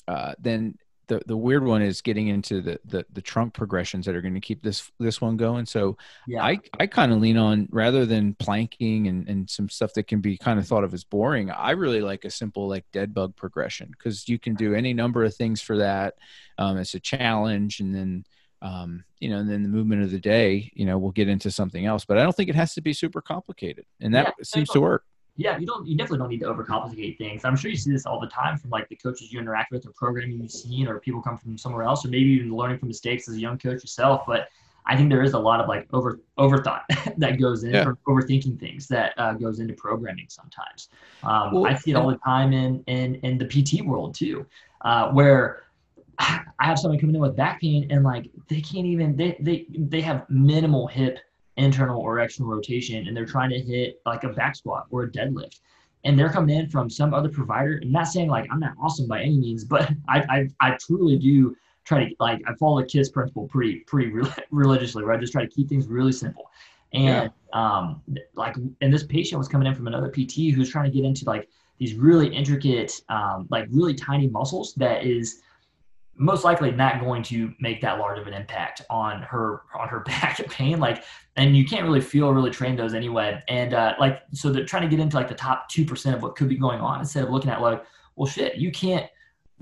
[0.08, 0.77] uh, then
[1.10, 4.36] the, the weird one is getting into the, the, the trunk progressions that are going
[4.36, 5.65] to keep this this one going.
[5.65, 6.43] So Yeah.
[6.43, 10.22] I, I kind of lean on rather than planking and, and some stuff that can
[10.22, 11.52] be kind of thought of as boring.
[11.52, 15.24] I really like a simple like dead bug progression because you can do any number
[15.26, 16.15] of things for that.
[16.58, 18.26] Um, it's a challenge, and then
[18.62, 21.52] um, you know, and then the movement of the day, you know, we'll get into
[21.52, 22.06] something else.
[22.06, 24.82] But I don't think it has to be super complicated, and that Yeah, seems to
[24.82, 25.06] work.
[25.39, 27.45] Yeah, you don't you definitely don't need to overcomplicate things.
[27.45, 29.86] I'm sure you see this all the time from like the coaches you interact with
[29.88, 32.89] or programming you've seen or people come from somewhere else or maybe even learning from
[32.89, 34.23] mistakes as a young coach yourself.
[34.28, 34.49] But
[34.86, 36.82] I think there is a lot of like over overthought
[37.17, 37.86] that goes in Yeah.
[37.86, 40.89] or overthinking things that uh, goes into programming sometimes.
[41.23, 44.45] Um, Well, I see it all the time in in in the PT world too,
[44.82, 45.63] uh, where
[46.19, 49.67] I have someone coming in with back pain and like they can't even they they
[49.93, 51.19] they have minimal hip
[51.57, 55.12] internal or external rotation and they're trying to hit like a back squat or a
[55.12, 55.59] deadlift.
[56.05, 59.07] And they're coming in from some other provider and not saying like i'm not awesome
[59.07, 62.88] by any means but i i, I truly do try to like i follow the
[62.88, 66.49] kiss principle pretty pretty re- religiously where i just try to keep things really simple.
[66.93, 68.01] And um
[68.33, 71.25] like and this patient was coming in from another pt who's trying to get into
[71.25, 75.41] like these really intricate um like really tiny muscles that is
[76.19, 79.99] most likely not going to make that large of an impact on her on her
[80.05, 81.03] back pain like
[81.38, 83.41] and you can't really feel really train those anyway.
[83.47, 86.36] And uh, like so they're trying to get into like the top 2% of what
[86.36, 87.84] could be going on instead of looking at like
[88.15, 89.10] well shit you can't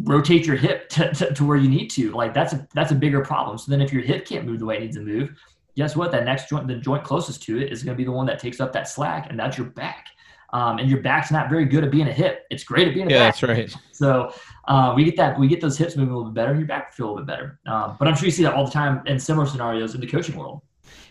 [0.04, 2.12] rotate your hip to, to, to where you need to.
[2.12, 3.58] Like that's a that's a bigger problem.
[3.58, 5.36] So then if your hip can't move the way it needs to move
[5.78, 6.12] guess what?
[6.12, 8.40] That next joint the joint closest to it is going to be the one that
[8.40, 10.08] takes up that slack and that's your back
[10.52, 13.08] um, and your back's not very good at being a hip it's great at being
[13.08, 13.76] a Yeah, back that's right.
[13.92, 14.32] so
[14.68, 16.68] uh, we get that we get those hips moving a little bit better, and your
[16.68, 17.60] back feel a little bit better.
[17.66, 20.08] Um, but I'm sure you see that all the time in similar scenarios in the
[20.08, 20.62] coaching world.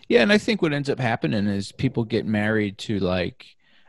[0.07, 3.45] Yeah, and I think what ends up happening is people get married to like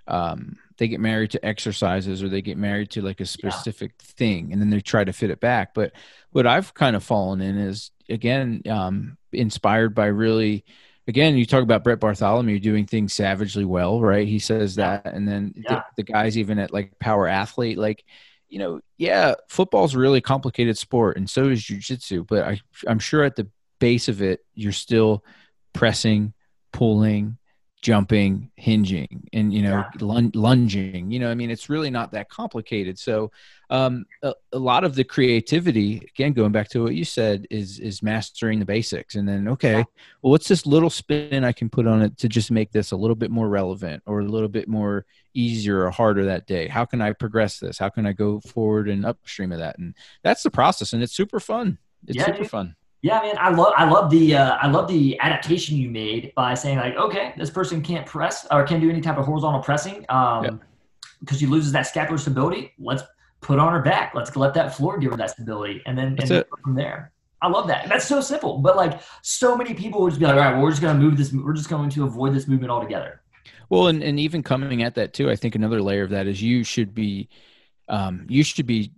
[0.06, 4.52] um they get married to exercises or they get married to like a specific thing
[4.52, 5.74] and then they try to fit it back.
[5.74, 5.92] But
[6.30, 10.64] what I've kind of fallen in is again um inspired by really
[11.08, 14.28] again you talk about Brett Bartholomew doing things savagely well, right?
[14.28, 15.82] He says that and then Yeah.
[15.96, 18.04] the, the guys even at like power athlete like
[18.50, 22.98] you know, yeah, football's a really complicated sport and so is jujitsu, but I I'm
[22.98, 23.48] sure at the
[23.80, 25.24] base of it you're still
[25.72, 26.34] pressing,
[26.72, 27.37] pulling,
[27.80, 31.10] jumping, hinging, and you know, lun- lunging.
[31.10, 32.98] You know, I mean, it's really not that complicated.
[32.98, 33.30] So,
[33.70, 37.78] um, a, a lot of the creativity, again, going back to what you said, is
[37.78, 39.76] is mastering the basics, and then okay,
[40.22, 42.96] well, what's this little spin I can put on it to just make this a
[42.96, 46.66] little bit more relevant or a little bit more easier or harder that day?
[46.66, 47.78] How can I progress this?
[47.78, 49.78] How can I go forward and upstream of that?
[49.78, 51.78] And that's the process, and it's super fun.
[52.06, 52.74] It's Yeah, super fun.
[53.02, 56.54] Yeah, man, I love I love the uh, I love the adaptation you made by
[56.54, 60.04] saying like, okay, this person can't press or can't do any type of horizontal pressing
[60.08, 60.50] um, Yeah.
[61.20, 62.72] because she loses that scapular stability.
[62.78, 63.04] Let's
[63.40, 64.14] put on her back.
[64.14, 67.12] Let's let that floor give her that stability, and then and from there.
[67.40, 67.88] I love that.
[67.88, 70.62] That's so simple, but like so many people would just be like, all right, well,
[70.62, 71.32] we're just gonna move this.
[71.32, 73.22] We're just going to avoid this movement altogether.
[73.70, 76.42] Well, and, and even coming at that too, I think another layer of that is
[76.42, 77.28] you should be,
[77.88, 78.92] um, you should be,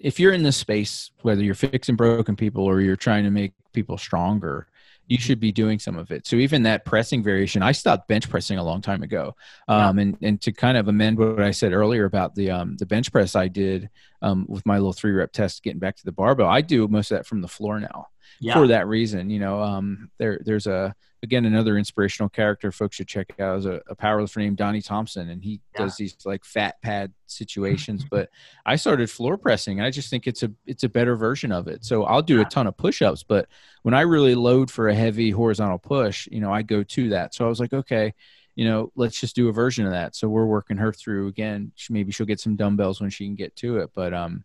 [0.00, 3.52] if you're in this space, whether you're fixing broken people or you're trying to make
[3.72, 4.66] people stronger,
[5.08, 6.26] you should be doing some of it.
[6.26, 9.36] So even that pressing variation, I stopped bench pressing a long time ago.
[9.68, 12.86] Um, and, and to kind of amend what I said earlier about the, um, the
[12.86, 13.88] bench press I did,
[14.20, 17.12] um, with my little three rep test, getting back to the barbell, I do most
[17.12, 18.08] of that from the floor now.
[18.40, 18.54] yeah.
[18.54, 19.30] for that reason.
[19.30, 23.66] You know, um, there there's a again another inspirational character folks should check out is
[23.66, 25.82] a, a powerlifter named Donnie Thompson, and he yeah.
[25.82, 28.04] does these like fat pad situations.
[28.10, 28.30] but
[28.64, 29.78] I started floor pressing.
[29.78, 31.84] And I just think it's a it's a better version of it.
[31.84, 33.48] So I'll do a ton of push ups, but
[33.82, 37.34] when I really load for a heavy horizontal push, you know, I go to that.
[37.34, 38.14] So I was like, okay
[38.56, 40.16] you know, let's just do a version of that.
[40.16, 41.72] So we're working her through again.
[41.76, 44.44] She, maybe she'll get some dumbbells when she can get to it, but um,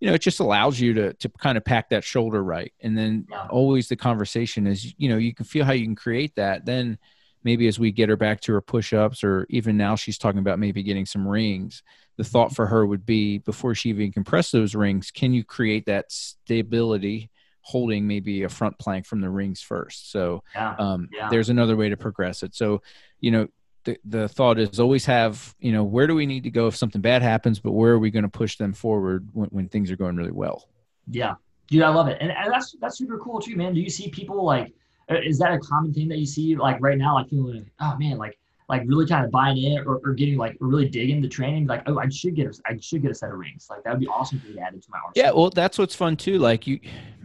[0.00, 2.72] you know, it just allows you to to kind of pack that shoulder right.
[2.80, 3.46] And then yeah.
[3.50, 6.64] always the conversation is, you know, you can feel how you can create that.
[6.64, 6.98] Then
[7.44, 10.40] maybe as we get her back to her push ups, or even now she's talking
[10.40, 11.82] about maybe getting some rings.
[12.16, 12.54] The thought mm-hmm.
[12.54, 16.10] for her would be before she even can press those rings, can you create that
[16.10, 17.30] stability?
[17.62, 20.10] holding maybe a front plank from the rings first.
[20.10, 21.28] So yeah, um, yeah.
[21.30, 22.54] there's another way to progress it.
[22.54, 22.82] So,
[23.20, 23.48] you know,
[23.84, 26.76] the, the thought is always have you know where do we need to go if
[26.76, 29.90] something bad happens but where are we going to push them forward when, when things
[29.90, 30.68] are going really well?
[31.08, 31.34] Yeah.
[31.68, 32.18] Dude i love it.
[32.20, 33.74] And, and that's that's super cool too man.
[33.74, 34.72] Do you see people like
[35.10, 37.72] uh, is that a common thing that you see like right now like feeling like
[37.80, 38.38] oh man like
[38.68, 41.66] like really kind of buying in or, or getting like really digging the training?
[41.66, 43.68] Like oh i should get a, i should get a set of rings.
[43.70, 45.12] Like that would be awesome to add into my arsenal.
[45.14, 46.80] yeah well that's what's fun too like you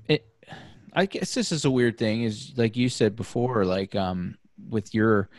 [0.07, 0.25] it
[0.93, 4.37] i guess this is a weird thing is like you said before like um
[4.69, 5.29] with your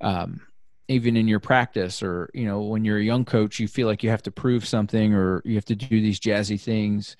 [0.00, 0.40] um
[0.88, 4.02] even in your practice or you know when you're a young coach you feel like
[4.02, 7.16] you have to prove something or you have to do these jazzy things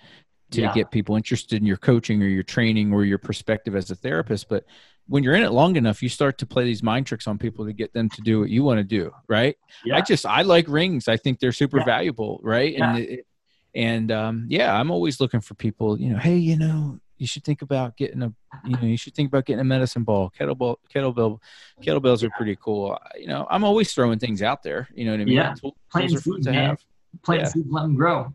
[0.50, 0.72] to yeah.
[0.72, 4.48] get people interested in your coaching or your training or your perspective as a therapist
[4.48, 4.64] but
[5.06, 7.64] when you're in it long enough you start to play these mind tricks on people
[7.64, 9.96] to get them to do what you want to do right yeah.
[9.96, 11.84] i just i like rings i think they're super yeah.
[11.84, 13.26] valuable right and it,
[13.74, 17.44] and um, yeah i'm always looking for people you know hey you know you should
[17.44, 18.32] think about getting a
[18.64, 21.38] you know you should think about getting a medicine ball kettlebell kettlebell
[21.82, 22.98] kettlebells are pretty cool.
[23.18, 25.34] You know i'm always throwing things out there you know what i mean?
[25.34, 25.54] Yeah.
[25.90, 26.54] Plant seeds man.
[26.54, 26.84] have.
[27.22, 27.48] plant yeah.
[27.48, 28.32] seeds let them grow.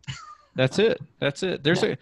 [0.56, 1.00] That's it.
[1.20, 1.64] That's it.
[1.64, 1.90] There's yeah.
[1.90, 1.98] a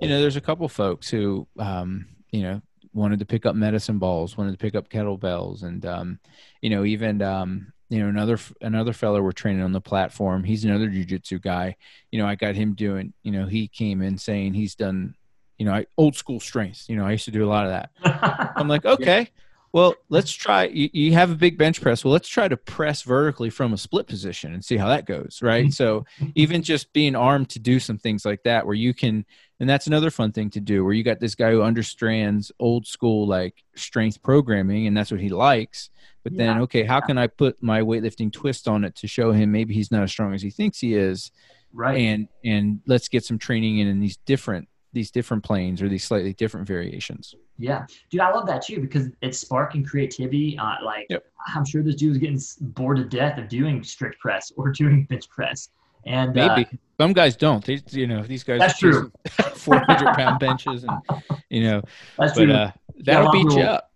[0.00, 2.62] you know there's a couple folks who um you know
[2.92, 6.18] wanted to pick up medicine balls wanted to pick up kettlebells and um
[6.62, 10.64] you know even um you know another another fellow we're training on the platform he's
[10.64, 11.76] another jiu-jitsu guy.
[12.10, 15.14] You know i got him doing you know he came in saying he's done
[15.58, 16.88] you know, I, old school strength.
[16.88, 18.52] You know, I used to do a lot of that.
[18.56, 19.30] I'm like, okay,
[19.72, 20.64] well, let's try.
[20.64, 22.04] You, you, have a big bench press.
[22.04, 25.40] Well, let's try to press vertically from a split position and see how that goes.
[25.42, 25.66] Right.
[25.66, 25.70] Mm-hmm.
[25.70, 29.26] so even just being armed to do some things like that, where you can,
[29.60, 32.86] and that's another fun thing to do, where you got this guy who understands old
[32.86, 35.90] school like strength programming, and that's what he likes.
[36.22, 36.46] But yeah.
[36.46, 39.74] then, okay, how can I put my weightlifting twist on it to show him maybe
[39.74, 41.30] he's not as strong as he thinks he is?
[41.74, 41.98] Right.
[41.98, 46.02] And and let's get some training in in these different these different planes or these
[46.02, 47.36] slightly different variations.
[47.56, 50.58] Yeah, dude, I love that too because it's sparking creativity.
[50.58, 51.24] Uh, like, yep.
[51.54, 52.40] I'm sure this dude is getting
[52.72, 55.68] bored to death of doing strict press or doing bench press.
[56.04, 57.64] And maybe uh, some guys don't.
[57.64, 59.12] They, you know, these guys that's true.
[59.54, 61.82] 400 pound benches, and you know,
[62.18, 62.52] that's but, true.
[62.52, 62.72] Uh,
[63.04, 63.92] that'll beat you up,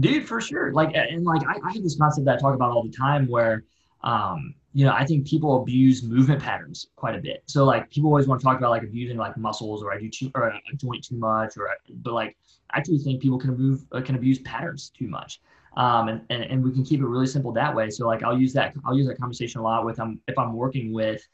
[0.00, 0.72] dude, for sure.
[0.72, 3.28] Like, and like I, I have this concept that I talk about all the time
[3.28, 3.64] where
[4.02, 7.42] um, you know, I think people abuse movement patterns quite a bit.
[7.46, 10.08] So like people always want to talk about like abusing like muscles or I do
[10.08, 11.68] too or a joint too much or
[12.02, 12.36] but like
[12.70, 15.40] I actually think people can move uh, can abuse patterns too much.
[15.76, 17.90] Um, and, and, and we can keep it really simple that way.
[17.90, 20.54] So like I'll use that I'll use that conversation a lot with um if I'm
[20.54, 21.26] working with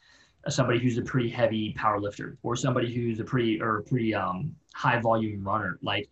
[0.48, 4.54] somebody who's a pretty heavy power lifter or somebody who's a pretty or pretty um
[4.74, 6.08] high volume runner like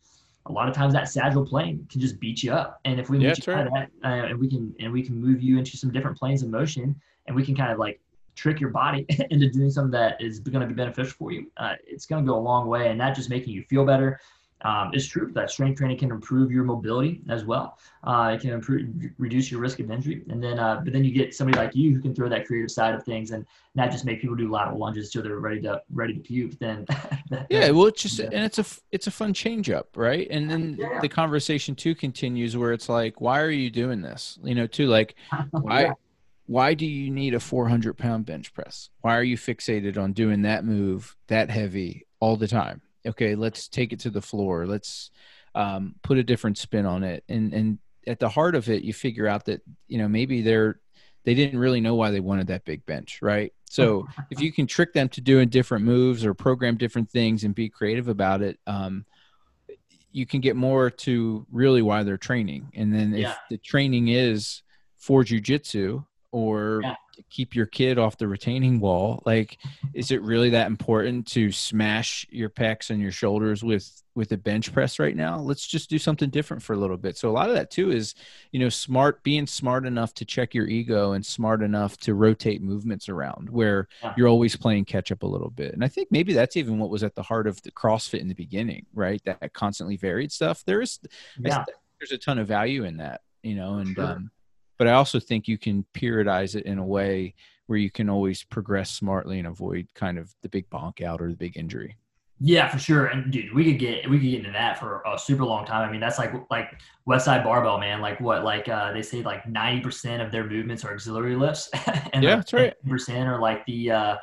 [0.47, 2.81] a lot of times that sagittal plane can just beat you up.
[2.85, 3.69] And if we yeah, meet you right.
[3.73, 6.51] that, uh, and we can and we can move you into some different planes of
[6.51, 6.95] motion,
[7.27, 8.01] and we can kind of like
[8.35, 11.75] trick your body into doing something that is going to be beneficial for you, uh,
[11.87, 12.89] it's going to go a long way.
[12.89, 14.21] And not just making you feel better,
[14.65, 17.79] um, it's true that strength training can improve your mobility as well.
[18.03, 21.13] Uh, it can improve, reduce your risk of injury, and then uh, but then you
[21.13, 24.07] get somebody like you who can throw that creative side of things and not just
[24.07, 26.59] make people do lateral lunges till they're ready to ready to puke.
[26.59, 26.87] Then
[27.51, 28.27] yeah, well, it's just yeah.
[28.27, 30.27] and it's a it's a fun change up, right?
[30.31, 30.99] And then yeah.
[31.01, 34.39] the conversation too continues where it's like, why are you doing this?
[34.43, 35.15] You know, too like
[35.51, 35.83] why.
[35.83, 35.93] yeah
[36.47, 38.91] why do you need a 400 pound bench press?
[39.01, 42.83] Why are you fixated on doing that move that heavy all the time?
[43.07, 45.11] Okay let's take it to the floor let's
[45.55, 48.93] um, put a different spin on it and and at the heart of it you
[48.93, 50.81] figure out that you know maybe they're
[51.25, 54.67] they didn't really know why they wanted that big bench right so if you can
[54.67, 58.59] trick them to doing different moves or program different things and be creative about it
[58.67, 59.05] um,
[60.13, 63.35] you can get more to really why they're training and then if yeah.
[63.51, 64.63] the training is
[64.97, 66.95] for jujitsu or yeah.
[67.15, 69.23] To keep your kid off the retaining wall.
[69.25, 69.59] Like,
[69.93, 74.37] is it really that important to smash your pecs and your shoulders with with a
[74.37, 75.39] bench press right now?
[75.39, 77.17] Let's just do something different for a little bit.
[77.17, 78.15] So a lot of that too is,
[78.53, 82.63] you know, smart being smart enough to check your ego and smart enough to rotate
[82.63, 84.15] movements around where yeah.
[84.17, 85.75] you're always playing catch up a little bit.
[85.75, 88.29] And I think maybe that's even what was at the heart of the CrossFit in
[88.29, 89.21] the beginning, right?
[89.25, 90.65] That constantly varied stuff.
[90.65, 91.01] There is
[91.41, 91.65] yeah.
[91.99, 94.05] there's a ton of value in that, you know, and sure.
[94.05, 94.31] um
[94.79, 97.35] but I also think you can periodize it in a way
[97.67, 101.31] where you can always progress smartly and avoid kind of the big bonk out or
[101.31, 101.97] the big injury.
[102.41, 103.07] Yeah, for sure.
[103.07, 105.89] And dude, we could get we could get into that for a super long time.
[105.89, 108.01] I mean, that's like like Westside Barbell, man.
[108.01, 108.45] Like what?
[108.45, 111.71] Like uh, they say like ninety percent of their movements are auxiliary lifts,
[112.13, 112.75] and yeah, that's right.
[112.89, 114.17] Percent are like the uh,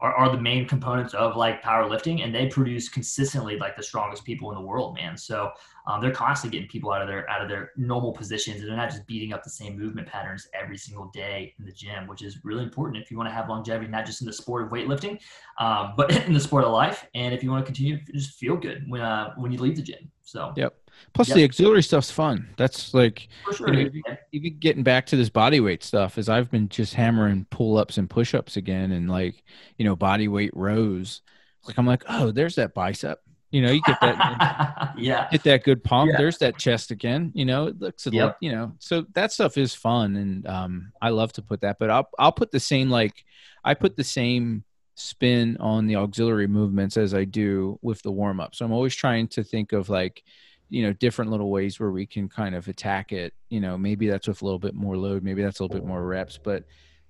[0.00, 4.24] are, are the main components of like powerlifting, and they produce consistently like the strongest
[4.24, 5.16] people in the world, man.
[5.16, 5.50] So
[5.86, 8.76] um, they're constantly getting people out of their out of their normal positions, and they're
[8.76, 12.22] not just beating up the same movement patterns every single day in the gym, which
[12.22, 14.70] is really important if you want to have longevity, not just in the sport of
[14.70, 15.18] weightlifting,
[15.58, 18.56] um, but in the sport of life, and if you want to continue just feel
[18.56, 20.10] good when uh, when you leave the gym.
[20.22, 20.75] So yep.
[21.12, 21.36] Plus yep.
[21.36, 22.48] the auxiliary stuff's fun.
[22.56, 26.50] That's like sure, you know, even getting back to this body weight stuff is I've
[26.50, 29.42] been just hammering pull ups and push ups again and like,
[29.78, 31.22] you know, body weight rows.
[31.66, 33.20] Like I'm like, oh, there's that bicep.
[33.50, 35.28] You know, you get that yeah.
[35.30, 36.10] Get that good pump.
[36.10, 36.18] Yeah.
[36.18, 37.32] There's that chest again.
[37.34, 38.26] You know, it looks yep.
[38.26, 41.78] like, you know, so that stuff is fun and um I love to put that.
[41.78, 43.24] But I'll I'll put the same like
[43.64, 44.64] I put the same
[44.96, 48.54] spin on the auxiliary movements as I do with the warm up.
[48.54, 50.22] So I'm always trying to think of like
[50.68, 54.08] you know different little ways where we can kind of attack it you know maybe
[54.08, 56.64] that's with a little bit more load maybe that's a little bit more reps but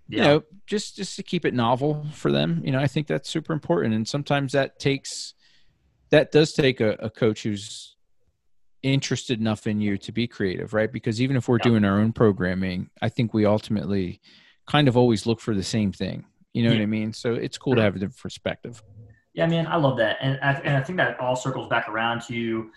[0.08, 3.28] you know just just to keep it novel for them you know i think that's
[3.28, 5.34] super important and sometimes that takes
[6.10, 7.96] that does take a, a coach who's
[8.82, 10.92] interested enough in you to be creative right?
[10.92, 11.64] Because even if we're yeah.
[11.64, 14.20] doing our own programming i think we ultimately
[14.66, 16.76] kind of always look for the same thing you know yeah.
[16.76, 17.12] what i mean?
[17.12, 18.82] So it's cool to have a different perspective.
[19.34, 22.22] Yeah man i love that and I, and I think that all circles back around
[22.28, 22.70] to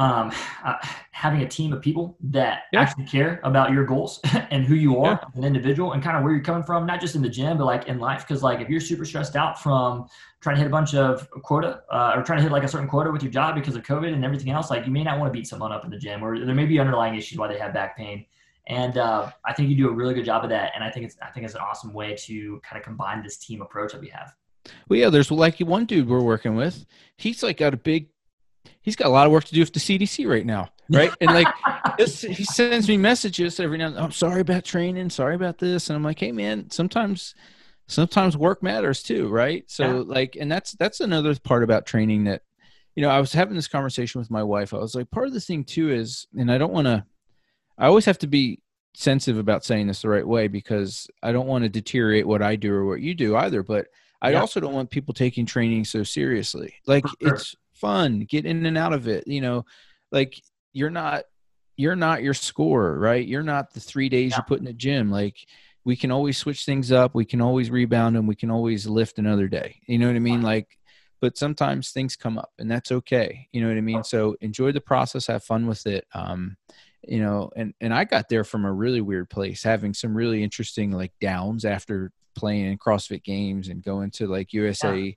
[0.00, 0.32] um,
[0.64, 0.76] uh,
[1.10, 2.80] having a team of people that yeah.
[2.80, 4.18] actually care about your goals
[4.50, 5.28] and who you are yeah.
[5.30, 7.58] as an individual and kind of where you're coming from, not just in the gym,
[7.58, 8.26] but like in life.
[8.26, 10.08] Cause like if you're super stressed out from
[10.40, 12.88] trying to hit a bunch of quota uh, or trying to hit like a certain
[12.88, 15.30] quota with your job because of COVID and everything else, like you may not want
[15.30, 17.58] to beat someone up in the gym or there may be underlying issues why they
[17.58, 18.24] have back pain.
[18.68, 20.72] And uh, I think you do a really good job of that.
[20.74, 23.36] And I think it's, I think it's an awesome way to kind of combine this
[23.36, 24.32] team approach that we have.
[24.88, 26.86] Well, yeah, there's like one dude we're working with.
[27.18, 28.08] He's like got a big
[28.82, 31.12] he's got a lot of work to do with the CDC right now, right?
[31.20, 31.48] And like,
[31.98, 33.86] he sends me messages every now.
[33.86, 34.02] and then.
[34.02, 37.34] I'm sorry about training, sorry about this, and I'm like, hey man, sometimes,
[37.86, 39.64] sometimes work matters too, right?
[39.70, 40.02] So yeah.
[40.06, 42.42] like, and that's that's another part about training that,
[42.96, 44.74] you know, I was having this conversation with my wife.
[44.74, 47.04] I was like, part of the thing too is, and I don't want to,
[47.78, 48.60] I always have to be
[48.94, 52.56] sensitive about saying this the right way because I don't want to deteriorate what I
[52.56, 53.86] do or what you do either, but.
[54.22, 54.40] I yeah.
[54.40, 56.74] also don't want people taking training so seriously.
[56.86, 57.36] Like sure.
[57.36, 59.64] it's fun get in and out of it you know
[60.12, 60.40] like
[60.72, 61.24] you're not
[61.76, 63.26] you're not your score right?
[63.26, 64.38] You're not the three days yeah.
[64.38, 65.10] you put in the gym.
[65.10, 65.36] Like
[65.84, 67.14] we can always switch things up.
[67.14, 69.80] We can always rebound and we can always lift another day.
[69.86, 70.42] You know what i mean?
[70.42, 70.78] Like
[71.20, 73.48] but sometimes things come up and that's okay.
[73.52, 74.04] You know what i mean?
[74.04, 76.04] So enjoy the process have fun with it.
[76.14, 76.56] Um
[77.08, 80.42] you know and and i got there from a really weird place having some really
[80.42, 85.12] interesting like downs after playing in crossfit games and going to like usa yeah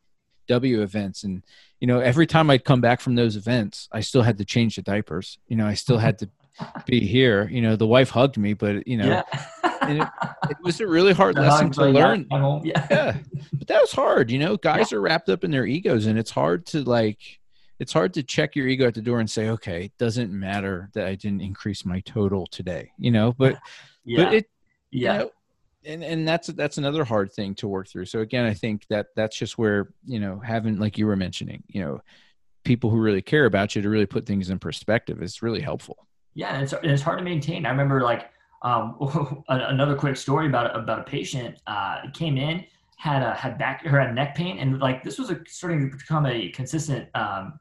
[0.48, 1.24] W events.
[1.24, 1.44] And,
[1.80, 4.76] you know, every time I'd come back from those events, I still had to change
[4.76, 5.38] the diapers.
[5.48, 6.30] You know, I still had to
[6.86, 7.48] be here.
[7.50, 9.24] You know, the wife hugged me, but, you know, yeah.
[9.90, 10.10] it,
[10.50, 12.28] it, was a really hard lesson to learn.
[12.64, 12.88] Yeah.
[12.90, 13.18] yeah.
[13.54, 14.32] But that was hard.
[14.32, 14.98] You know, guys yeah.
[14.98, 17.40] are wrapped up in their egos and it's hard to like,
[17.80, 20.90] it's hard to check your ego at the door and say, okay, it doesn't matter
[20.94, 23.58] that I didn't increase my total today, you know, but,
[24.06, 24.24] yeah.
[24.24, 24.50] but it,
[24.92, 25.14] yeah.
[25.14, 25.32] You know,
[25.86, 28.06] and and that's that's another hard thing to work through.
[28.06, 31.64] So again i think that that's just where you know having like you were mentioning
[31.68, 32.02] you know
[32.64, 36.08] people who really care about you to really put things in perspective is really helpful.
[36.34, 37.66] Yeah and it's, it's hard to maintain.
[37.66, 38.30] I remember like
[38.62, 38.96] um,
[39.50, 42.66] another quick story about about a patient uh, came in
[42.98, 45.98] had a had back or had neck pain and like this was a, starting to
[45.98, 47.60] become a consistent um,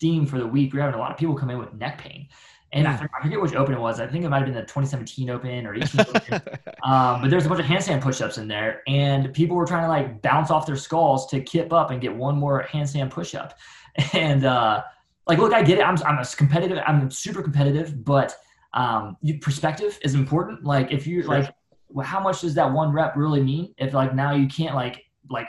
[0.00, 0.72] theme for the week.
[0.72, 2.28] We we're having a lot of people come in with neck pain
[2.72, 3.98] and I forget which open it was.
[3.98, 6.42] I think it might have been the 2017 Open or 18 Open.
[6.84, 9.88] Um, but there's a bunch of handstand push-ups in there, and people were trying to
[9.88, 13.58] like bounce off their skulls to kip up and get one more handstand push-up.
[14.14, 14.84] And uh,
[15.26, 15.82] like, look, I get it.
[15.82, 16.78] I'm I'm a competitive.
[16.86, 18.36] I'm super competitive, but
[18.74, 20.62] um, perspective is important.
[20.62, 21.40] Like, if you sure.
[21.40, 21.52] like,
[21.88, 23.74] well, how much does that one rep really mean?
[23.76, 25.48] If like now you can't like like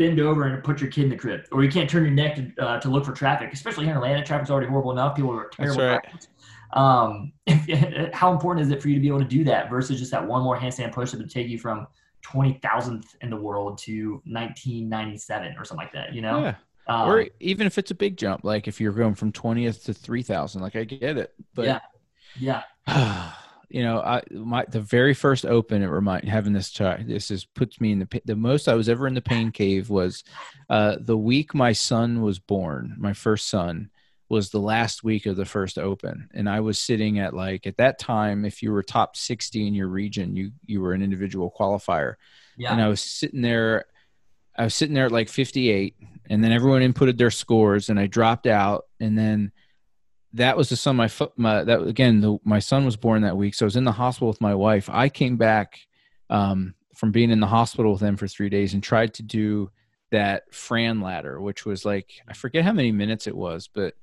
[0.00, 2.34] bend over and put your kid in the crib, or you can't turn your neck
[2.36, 3.52] to, uh, to look for traffic.
[3.52, 5.14] Especially here in Atlanta, traffic's already horrible enough.
[5.14, 5.76] People are terrible.
[5.76, 6.26] That's
[6.72, 6.82] right.
[6.82, 7.32] Um,
[8.14, 10.26] how important is it for you to be able to do that versus just that
[10.26, 11.86] one more handstand push-up to take you from
[12.22, 16.14] twenty thousandth in the world to nineteen ninety seven or something like that.
[16.14, 16.40] You know.
[16.40, 16.54] Yeah.
[16.86, 19.92] Um, or even if it's a big jump, like if you're going from twentieth to
[19.92, 22.62] three thousand, like I get it, but yeah.
[22.86, 23.32] Yeah.
[23.70, 27.44] you know, I my the very first open it remind having this child This is
[27.44, 30.24] puts me in the the most I was ever in the pain cave was
[30.68, 32.94] uh, the week my son was born.
[32.98, 33.90] My first son
[34.28, 37.76] was the last week of the first open, and I was sitting at like at
[37.78, 41.52] that time, if you were top sixty in your region, you you were an individual
[41.58, 42.14] qualifier,
[42.56, 42.72] Yeah.
[42.72, 43.86] and I was sitting there.
[44.58, 45.94] I was sitting there at like 58,
[46.28, 49.52] and then everyone inputted their scores, and I dropped out, and then
[50.34, 53.54] that was the son my my that again the, my son was born that week
[53.54, 55.78] so i was in the hospital with my wife i came back
[56.28, 59.70] um, from being in the hospital with them for three days and tried to do
[60.12, 63.94] that fran ladder which was like i forget how many minutes it was but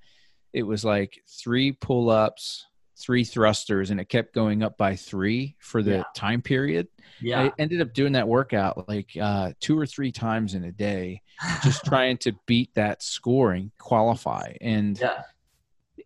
[0.54, 2.66] it was like three pull-ups
[3.00, 6.04] three thrusters and it kept going up by three for the Yeah.
[6.16, 6.88] time period
[7.22, 7.44] yeah.
[7.44, 11.22] i ended up doing that workout like uh, two or three times in a day
[11.64, 15.22] just trying to beat that score and qualify and yeah.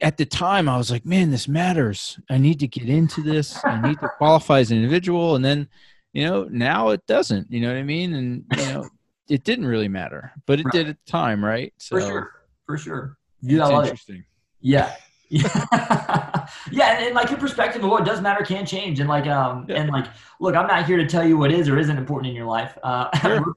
[0.02, 2.20] At the time I was like, man, this matters.
[2.30, 3.64] I need to get into this.
[3.64, 5.36] I need to qualify as an individual.
[5.36, 5.70] And then,
[6.14, 8.14] you know, now it doesn't, you know what I mean?
[8.14, 8.90] And, you know,
[9.30, 11.74] it didn't really matter, but it did at the time, right?
[11.78, 12.32] So For sure.
[12.66, 13.18] For sure.
[13.44, 13.88] Dude, it's I love it.
[13.88, 14.26] interesting.
[14.60, 14.94] Yeah.
[15.32, 16.46] Yeah.
[16.72, 19.00] yeah, and, and like your perspective of what does matter can change.
[19.00, 19.78] And like um Yeah.
[19.78, 20.08] and like
[20.42, 22.78] look, I'm not here to tell you what is or isn't important in your life.
[22.84, 23.08] Uh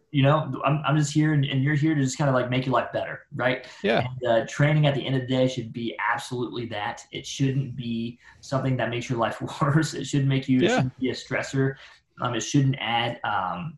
[0.12, 2.48] you know, I'm I'm just here and, and you're here to just kind of like
[2.48, 3.66] make your life better, right?
[3.82, 4.06] Yeah.
[4.06, 7.04] And uh, training at the end of the day should be absolutely that.
[7.10, 9.94] It shouldn't be something that makes your life worse.
[9.94, 11.74] It shouldn't make you it shouldn't be a stressor.
[12.20, 13.76] Um, it shouldn't add um,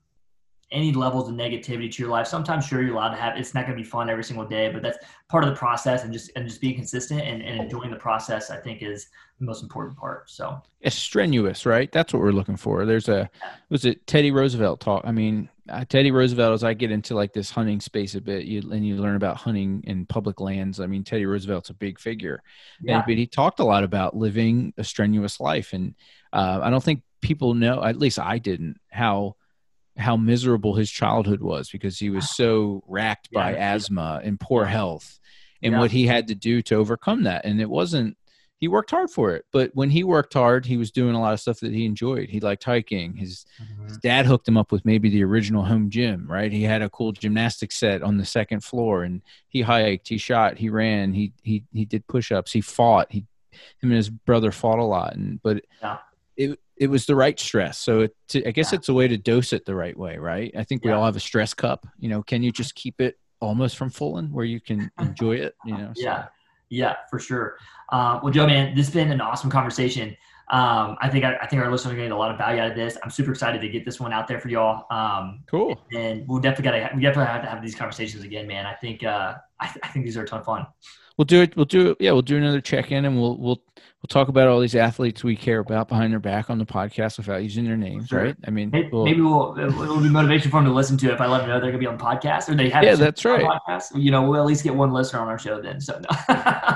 [0.76, 2.26] any levels of negativity to your life.
[2.26, 3.36] Sometimes, sure, you're allowed to have.
[3.36, 4.98] It's not going to be fun every single day, but that's
[5.28, 6.04] part of the process.
[6.04, 9.08] And just and just being consistent and, and enjoying the process, I think, is
[9.38, 10.30] the most important part.
[10.30, 11.90] So It's strenuous, right?
[11.92, 12.86] That's what we're looking for.
[12.86, 13.28] There's a,
[13.68, 15.02] was it Teddy Roosevelt talk?
[15.04, 18.44] I mean, uh, Teddy Roosevelt, as I get into like this hunting space a bit,
[18.44, 20.80] you, and you learn about hunting in public lands.
[20.80, 22.42] I mean, Teddy Roosevelt's a big figure.
[22.80, 25.94] yeah, And, but he talked a lot about living a strenuous life, and
[26.32, 27.82] uh, I don't think people know.
[27.82, 29.36] At least I didn't how
[29.98, 33.74] how miserable his childhood was because he was so racked by Yeah.
[33.74, 35.18] asthma and poor health,
[35.62, 35.80] and Yeah.
[35.80, 37.44] what he had to do to overcome that.
[37.44, 38.16] And it wasn't.
[38.58, 41.34] He worked hard for it, but when he worked hard, he was doing a lot
[41.34, 42.30] of stuff that he enjoyed.
[42.30, 43.14] He liked hiking.
[43.16, 43.44] His
[43.86, 46.50] his dad hooked him up with maybe the original home gym, right?
[46.50, 50.56] He had a cool gymnastics set on the second floor and he hiked, he shot,
[50.56, 53.12] he ran, he he he did push-ups, he fought.
[53.12, 53.26] He
[53.82, 55.62] him and his brother fought a lot and but
[56.36, 57.78] it it was the right stress.
[57.78, 58.78] So it, to, I guess Yeah.
[58.78, 60.52] it's a way to dose it the right way, right?
[60.56, 60.96] I think we Yeah.
[60.96, 64.32] all have a stress cup, you know, can you just keep it almost from fulling
[64.32, 65.92] where you can enjoy it, you know?
[65.94, 66.26] So- yeah,
[66.68, 67.56] yeah, for sure.
[67.90, 70.16] Uh, well, Joe, man, this has been an awesome conversation.
[70.48, 72.70] Um, I think I, I think our listeners are getting a lot of value out
[72.70, 72.96] of this.
[73.02, 74.84] I'm super excited to get this one out there for y'all.
[74.96, 75.80] Um, Cool.
[75.92, 78.64] and we'll definitely got to we definitely have to have these conversations again, man.
[78.64, 80.64] I think uh, I, I think these are a ton of fun.
[81.16, 81.56] We'll do it.
[81.56, 81.96] We'll do it.
[81.98, 83.60] Yeah, we'll do another check in, and we'll we'll
[84.06, 87.18] we'll talk about all these athletes we care about behind their back on the podcast
[87.18, 88.22] without using their names, Sure.
[88.22, 88.36] right?
[88.46, 91.14] I mean, Maybe, we'll- maybe we'll it'll be motivation for them to listen to it
[91.14, 92.94] if I let them know they're gonna be on the podcast or they have Yeah,
[92.94, 93.42] that's right.
[93.44, 94.00] Podcast.
[94.00, 95.80] You know, we'll at least get one listener on our show then.
[95.80, 96.00] So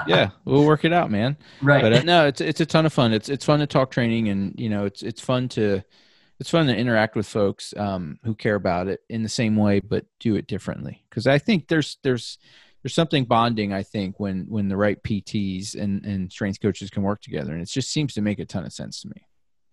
[0.08, 1.36] yeah, we'll work it out, man.
[1.62, 1.82] right.
[1.82, 3.12] But uh, no, it's it's a ton of fun.
[3.12, 5.82] It's it's fun to talk training, and you know, it's it's fun to
[6.40, 9.78] it's fun to interact with folks um, who care about it in the same way,
[9.78, 11.04] but do it differently.
[11.08, 12.38] Because I think there's there's
[12.82, 13.72] there's something bonding.
[13.72, 17.62] I think when when the right PTs and and strength coaches can work together, and
[17.62, 19.22] it just seems to make a ton of sense to me.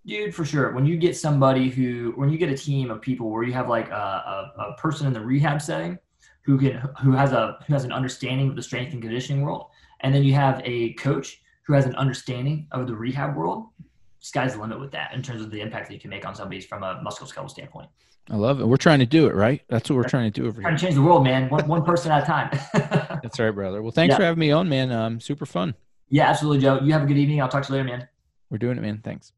[0.07, 0.71] Dude, for sure.
[0.71, 3.67] When you get somebody who, when you get a team of people where you have
[3.67, 5.99] like a, a, a person in the rehab setting
[6.43, 9.65] who can, who has a, who has an understanding of the strength and conditioning world,
[9.99, 13.65] and then you have a coach who has an understanding of the rehab world,
[14.21, 16.33] sky's the limit with that in terms of the impact that you can make on
[16.33, 17.89] somebody from a musculoskeletal standpoint.
[18.29, 18.65] I love it.
[18.67, 19.61] We're trying to do it, right?
[19.69, 20.77] That's what we're trying to do over Trying here.
[20.77, 21.49] to change the world, man.
[21.49, 22.49] One, one person at a time.
[23.23, 23.81] That's right, brother.
[23.81, 24.17] Well, thanks Yeah.
[24.17, 24.91] for having me on, man.
[24.91, 25.75] Um, super fun.
[26.09, 26.79] yeah, absolutely, Joe.
[26.81, 27.41] You have a good evening.
[27.41, 28.07] I'll talk to you later, man.
[28.49, 28.99] We're doing it, man.
[29.03, 29.31] Thanks.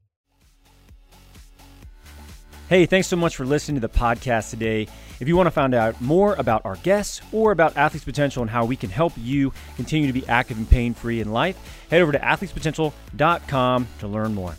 [2.67, 4.87] Hey, thanks so much for listening to the podcast today.
[5.19, 8.49] If you want to find out more about our guests or about Athletes Potential and
[8.49, 11.57] how we can help you continue to be active and pain free in life,
[11.89, 14.53] head over to athletespotential.com to learn more.